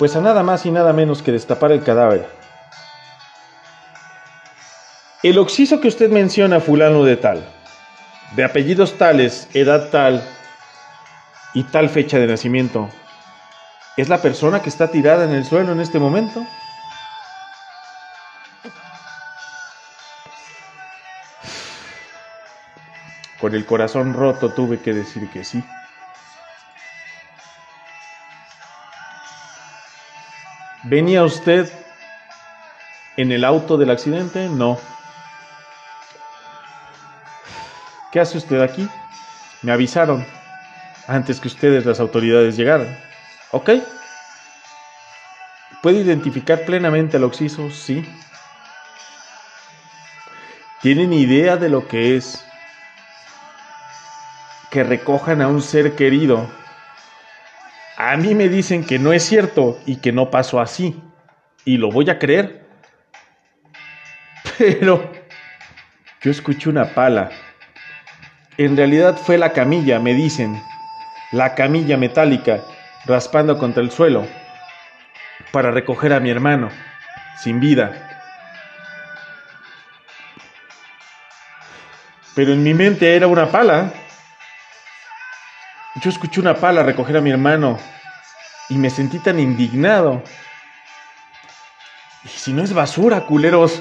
Pues 0.00 0.16
a 0.16 0.20
nada 0.20 0.42
más 0.42 0.66
y 0.66 0.72
nada 0.72 0.92
menos 0.92 1.22
que 1.22 1.30
destapar 1.30 1.70
el 1.70 1.84
cadáver. 1.84 2.39
El 5.22 5.36
oxiso 5.36 5.82
que 5.82 5.88
usted 5.88 6.08
menciona, 6.10 6.60
fulano 6.60 7.04
de 7.04 7.18
tal, 7.18 7.46
de 8.36 8.42
apellidos 8.42 8.96
tales, 8.96 9.48
edad 9.52 9.90
tal 9.90 10.26
y 11.52 11.64
tal 11.64 11.90
fecha 11.90 12.18
de 12.18 12.26
nacimiento, 12.26 12.88
¿es 13.98 14.08
la 14.08 14.22
persona 14.22 14.62
que 14.62 14.70
está 14.70 14.88
tirada 14.90 15.24
en 15.24 15.32
el 15.32 15.44
suelo 15.44 15.72
en 15.72 15.80
este 15.80 15.98
momento? 15.98 16.46
Con 23.42 23.54
el 23.54 23.66
corazón 23.66 24.14
roto 24.14 24.54
tuve 24.54 24.80
que 24.80 24.94
decir 24.94 25.28
que 25.28 25.44
sí. 25.44 25.62
¿Venía 30.84 31.24
usted 31.24 31.70
en 33.18 33.32
el 33.32 33.44
auto 33.44 33.76
del 33.76 33.90
accidente? 33.90 34.48
No. 34.48 34.78
¿Qué 38.12 38.20
hace 38.20 38.38
usted 38.38 38.60
aquí? 38.60 38.88
Me 39.62 39.72
avisaron 39.72 40.26
antes 41.06 41.40
que 41.40 41.48
ustedes, 41.48 41.84
las 41.86 42.00
autoridades, 42.00 42.56
llegaran. 42.56 42.98
¿Ok? 43.52 43.70
¿Puede 45.82 46.00
identificar 46.00 46.64
plenamente 46.64 47.16
al 47.16 47.24
oxiso? 47.24 47.70
Sí. 47.70 48.04
¿Tienen 50.82 51.12
idea 51.12 51.56
de 51.56 51.68
lo 51.68 51.86
que 51.88 52.16
es 52.16 52.44
que 54.70 54.84
recojan 54.84 55.42
a 55.42 55.48
un 55.48 55.62
ser 55.62 55.94
querido? 55.94 56.48
A 57.96 58.16
mí 58.16 58.34
me 58.34 58.48
dicen 58.48 58.84
que 58.84 58.98
no 58.98 59.12
es 59.12 59.24
cierto 59.24 59.78
y 59.84 59.96
que 59.96 60.12
no 60.12 60.30
pasó 60.30 60.60
así. 60.60 61.02
Y 61.64 61.76
lo 61.76 61.90
voy 61.90 62.08
a 62.08 62.18
creer. 62.18 62.66
Pero 64.58 65.12
yo 66.22 66.30
escuché 66.30 66.70
una 66.70 66.94
pala. 66.94 67.30
En 68.60 68.76
realidad 68.76 69.16
fue 69.16 69.38
la 69.38 69.54
camilla, 69.54 69.98
me 70.00 70.12
dicen. 70.12 70.62
La 71.32 71.54
camilla 71.54 71.96
metálica 71.96 72.60
raspando 73.06 73.56
contra 73.56 73.82
el 73.82 73.90
suelo 73.90 74.26
para 75.50 75.70
recoger 75.70 76.12
a 76.12 76.20
mi 76.20 76.28
hermano, 76.28 76.68
sin 77.42 77.58
vida. 77.58 78.20
Pero 82.34 82.52
en 82.52 82.62
mi 82.62 82.74
mente 82.74 83.16
era 83.16 83.28
una 83.28 83.46
pala. 83.46 83.94
Yo 86.02 86.10
escuché 86.10 86.38
una 86.38 86.54
pala 86.54 86.82
recoger 86.82 87.16
a 87.16 87.22
mi 87.22 87.30
hermano 87.30 87.78
y 88.68 88.74
me 88.74 88.90
sentí 88.90 89.20
tan 89.20 89.40
indignado. 89.40 90.22
Y 92.24 92.28
si 92.28 92.52
no 92.52 92.62
es 92.62 92.74
basura, 92.74 93.22
culeros. 93.22 93.80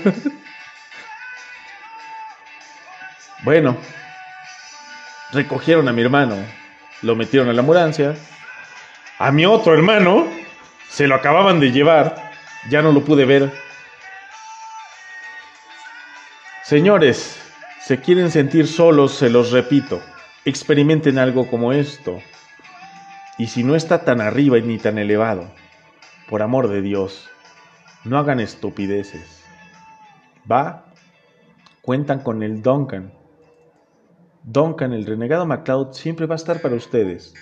bueno, 3.43 3.75
recogieron 5.31 5.87
a 5.87 5.93
mi 5.93 6.01
hermano, 6.01 6.35
lo 7.01 7.15
metieron 7.15 7.49
a 7.49 7.53
la 7.53 7.61
ambulancia. 7.61 8.15
A 9.17 9.31
mi 9.31 9.45
otro 9.45 9.73
hermano 9.73 10.27
se 10.89 11.07
lo 11.07 11.15
acababan 11.15 11.59
de 11.59 11.71
llevar, 11.71 12.31
ya 12.69 12.81
no 12.81 12.91
lo 12.91 13.03
pude 13.03 13.25
ver. 13.25 13.51
Señores, 16.63 17.39
se 17.81 17.99
quieren 17.99 18.31
sentir 18.31 18.67
solos, 18.67 19.13
se 19.13 19.29
los 19.29 19.51
repito, 19.51 20.01
experimenten 20.45 21.17
algo 21.17 21.47
como 21.47 21.73
esto. 21.73 22.19
Y 23.37 23.47
si 23.47 23.63
no 23.63 23.75
está 23.75 24.03
tan 24.03 24.21
arriba 24.21 24.59
ni 24.59 24.77
tan 24.77 24.97
elevado, 24.97 25.49
por 26.29 26.41
amor 26.43 26.67
de 26.67 26.81
Dios, 26.81 27.29
no 28.03 28.17
hagan 28.17 28.39
estupideces. 28.39 29.43
¿Va? 30.49 30.85
Cuentan 31.81 32.19
con 32.19 32.43
el 32.43 32.61
Duncan. 32.61 33.18
Duncan, 34.43 34.93
el 34.93 35.05
renegado 35.05 35.45
MacLeod, 35.45 35.93
siempre 35.93 36.25
va 36.25 36.35
a 36.35 36.37
estar 36.37 36.61
para 36.61 36.75
ustedes. 36.75 37.33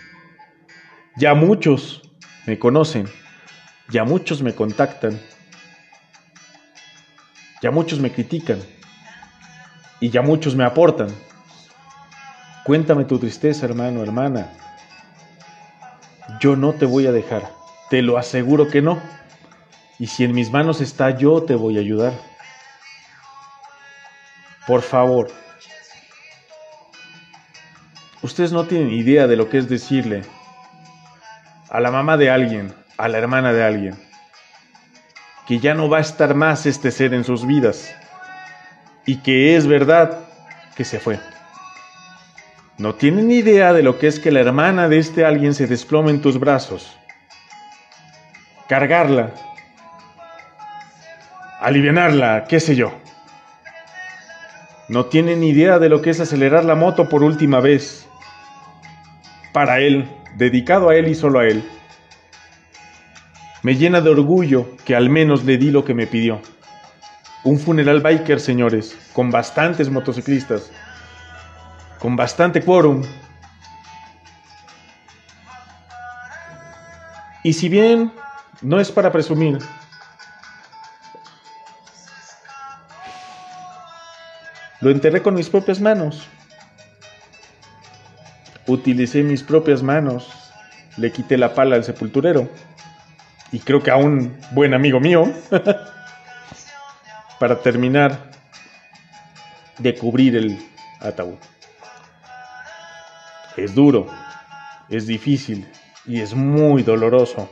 Ya 1.15 1.33
muchos 1.33 2.01
me 2.45 2.59
conocen, 2.59 3.07
ya 3.89 4.03
muchos 4.03 4.41
me 4.41 4.53
contactan, 4.53 5.19
ya 7.61 7.71
muchos 7.71 7.99
me 7.99 8.11
critican 8.11 8.59
y 9.99 10.09
ya 10.09 10.21
muchos 10.21 10.55
me 10.55 10.63
aportan. 10.63 11.09
Cuéntame 12.65 13.05
tu 13.05 13.17
tristeza, 13.17 13.65
hermano, 13.65 14.03
hermana. 14.03 14.51
Yo 16.39 16.55
no 16.55 16.73
te 16.73 16.85
voy 16.85 17.07
a 17.07 17.11
dejar, 17.11 17.49
te 17.89 18.01
lo 18.01 18.17
aseguro 18.17 18.67
que 18.67 18.81
no. 18.81 19.01
Y 19.99 20.07
si 20.07 20.23
en 20.23 20.33
mis 20.33 20.51
manos 20.51 20.81
está, 20.81 21.11
yo 21.11 21.41
te 21.43 21.55
voy 21.55 21.77
a 21.77 21.79
ayudar. 21.79 22.13
Por 24.67 24.81
favor. 24.81 25.31
Ustedes 28.21 28.51
no 28.51 28.65
tienen 28.65 28.91
idea 28.91 29.27
de 29.27 29.35
lo 29.35 29.49
que 29.49 29.59
es 29.59 29.69
decirle 29.69 30.23
a 31.69 31.79
la 31.79 31.91
mamá 31.91 32.17
de 32.17 32.31
alguien, 32.31 32.73
a 32.97 33.07
la 33.07 33.17
hermana 33.17 33.53
de 33.53 33.63
alguien, 33.63 33.95
que 35.47 35.59
ya 35.59 35.73
no 35.73 35.89
va 35.89 35.99
a 35.99 36.01
estar 36.01 36.33
más 36.33 36.65
este 36.65 36.91
ser 36.91 37.13
en 37.13 37.23
sus 37.23 37.45
vidas 37.45 37.93
y 39.05 39.17
que 39.17 39.55
es 39.55 39.67
verdad 39.67 40.19
que 40.75 40.83
se 40.83 40.99
fue. 40.99 41.19
No 42.77 42.95
tienen 42.95 43.31
idea 43.31 43.73
de 43.73 43.83
lo 43.83 43.97
que 43.97 44.07
es 44.07 44.19
que 44.19 44.31
la 44.31 44.39
hermana 44.39 44.87
de 44.87 44.99
este 44.99 45.25
alguien 45.25 45.53
se 45.53 45.67
desplome 45.67 46.11
en 46.11 46.21
tus 46.21 46.39
brazos. 46.39 46.97
Cargarla. 48.67 49.31
Alivianarla, 51.59 52.45
qué 52.47 52.59
sé 52.59 52.75
yo. 52.75 52.93
No 54.89 55.05
tienen 55.05 55.43
idea 55.43 55.79
de 55.79 55.89
lo 55.89 56.01
que 56.01 56.11
es 56.11 56.19
acelerar 56.19 56.65
la 56.65 56.75
moto 56.75 57.09
por 57.09 57.23
última 57.23 57.59
vez. 57.59 58.06
Para 59.57 59.79
él, 59.79 60.07
dedicado 60.35 60.89
a 60.89 60.95
él 60.95 61.07
y 61.07 61.15
solo 61.15 61.39
a 61.39 61.47
él. 61.47 61.67
Me 63.63 63.75
llena 63.75 64.01
de 64.01 64.11
orgullo 64.11 64.77
que 64.85 64.95
al 64.95 65.09
menos 65.09 65.45
le 65.45 65.57
di 65.57 65.71
lo 65.71 65.83
que 65.83 65.95
me 65.95 66.05
pidió. 66.05 66.43
Un 67.43 67.57
funeral 67.57 68.01
biker, 68.01 68.39
señores, 68.39 68.95
con 69.13 69.31
bastantes 69.31 69.89
motociclistas, 69.89 70.71
con 71.97 72.15
bastante 72.15 72.61
quórum. 72.61 73.01
Y 77.41 77.53
si 77.53 77.67
bien 77.67 78.13
no 78.61 78.79
es 78.79 78.91
para 78.91 79.11
presumir, 79.11 79.57
lo 84.81 84.91
enterré 84.91 85.23
con 85.23 85.33
mis 85.33 85.49
propias 85.49 85.81
manos. 85.81 86.29
Utilicé 88.67 89.23
mis 89.23 89.43
propias 89.43 89.81
manos, 89.81 90.29
le 90.97 91.11
quité 91.11 91.37
la 91.37 91.53
pala 91.53 91.75
al 91.75 91.83
sepulturero 91.83 92.49
y 93.51 93.59
creo 93.59 93.81
que 93.81 93.91
a 93.91 93.95
un 93.95 94.37
buen 94.51 94.73
amigo 94.73 94.99
mío 94.99 95.31
para 97.39 97.61
terminar 97.61 98.31
de 99.77 99.95
cubrir 99.95 100.35
el 100.35 100.59
ataúd. 100.99 101.37
Es 103.55 103.73
duro, 103.73 104.07
es 104.89 105.07
difícil 105.07 105.67
y 106.05 106.21
es 106.21 106.33
muy 106.33 106.83
doloroso. 106.83 107.49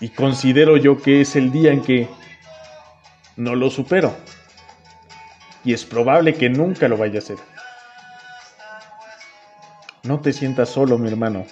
Y 0.00 0.08
considero 0.08 0.76
yo 0.76 1.00
que 1.00 1.20
es 1.20 1.36
el 1.36 1.52
día 1.52 1.72
en 1.72 1.82
que 1.82 2.08
no 3.36 3.54
lo 3.54 3.70
supero. 3.70 4.16
Y 5.64 5.72
es 5.72 5.84
probable 5.84 6.34
que 6.34 6.50
nunca 6.50 6.88
lo 6.88 6.96
vaya 6.96 7.16
a 7.16 7.18
hacer. 7.18 7.38
No 10.04 10.18
te 10.18 10.32
sientas 10.32 10.68
solo, 10.68 10.98
mi 10.98 11.08
hermano. 11.08 11.46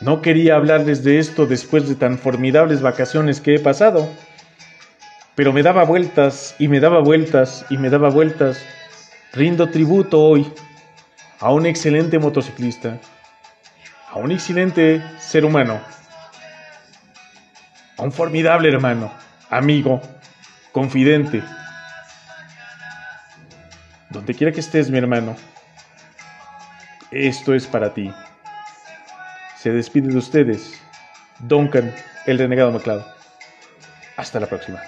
No 0.00 0.22
quería 0.22 0.56
hablarles 0.56 1.04
de 1.04 1.18
esto 1.18 1.46
después 1.46 1.86
de 1.86 1.94
tan 1.94 2.16
formidables 2.16 2.80
vacaciones 2.80 3.42
que 3.42 3.56
he 3.56 3.58
pasado, 3.58 4.08
pero 5.34 5.52
me 5.52 5.62
daba 5.62 5.84
vueltas 5.84 6.54
y 6.58 6.68
me 6.68 6.80
daba 6.80 7.00
vueltas 7.00 7.66
y 7.68 7.76
me 7.76 7.90
daba 7.90 8.08
vueltas. 8.08 8.64
Rindo 9.34 9.68
tributo 9.68 10.22
hoy 10.22 10.50
a 11.38 11.52
un 11.52 11.66
excelente 11.66 12.18
motociclista, 12.18 12.98
a 14.10 14.18
un 14.18 14.32
excelente 14.32 15.02
ser 15.18 15.44
humano, 15.44 15.78
a 17.98 18.02
un 18.02 18.12
formidable 18.12 18.70
hermano, 18.70 19.12
amigo, 19.50 20.00
confidente. 20.72 21.42
Donde 24.08 24.34
quiera 24.34 24.52
que 24.52 24.60
estés, 24.60 24.90
mi 24.90 24.96
hermano, 24.96 25.36
esto 27.10 27.54
es 27.54 27.66
para 27.66 27.92
ti. 27.94 28.12
Se 29.58 29.70
despide 29.70 30.08
de 30.08 30.18
ustedes, 30.18 30.80
Duncan, 31.40 31.94
el 32.26 32.38
renegado 32.38 32.72
MacLeod. 32.72 33.02
Hasta 34.16 34.40
la 34.40 34.46
próxima. 34.46 34.80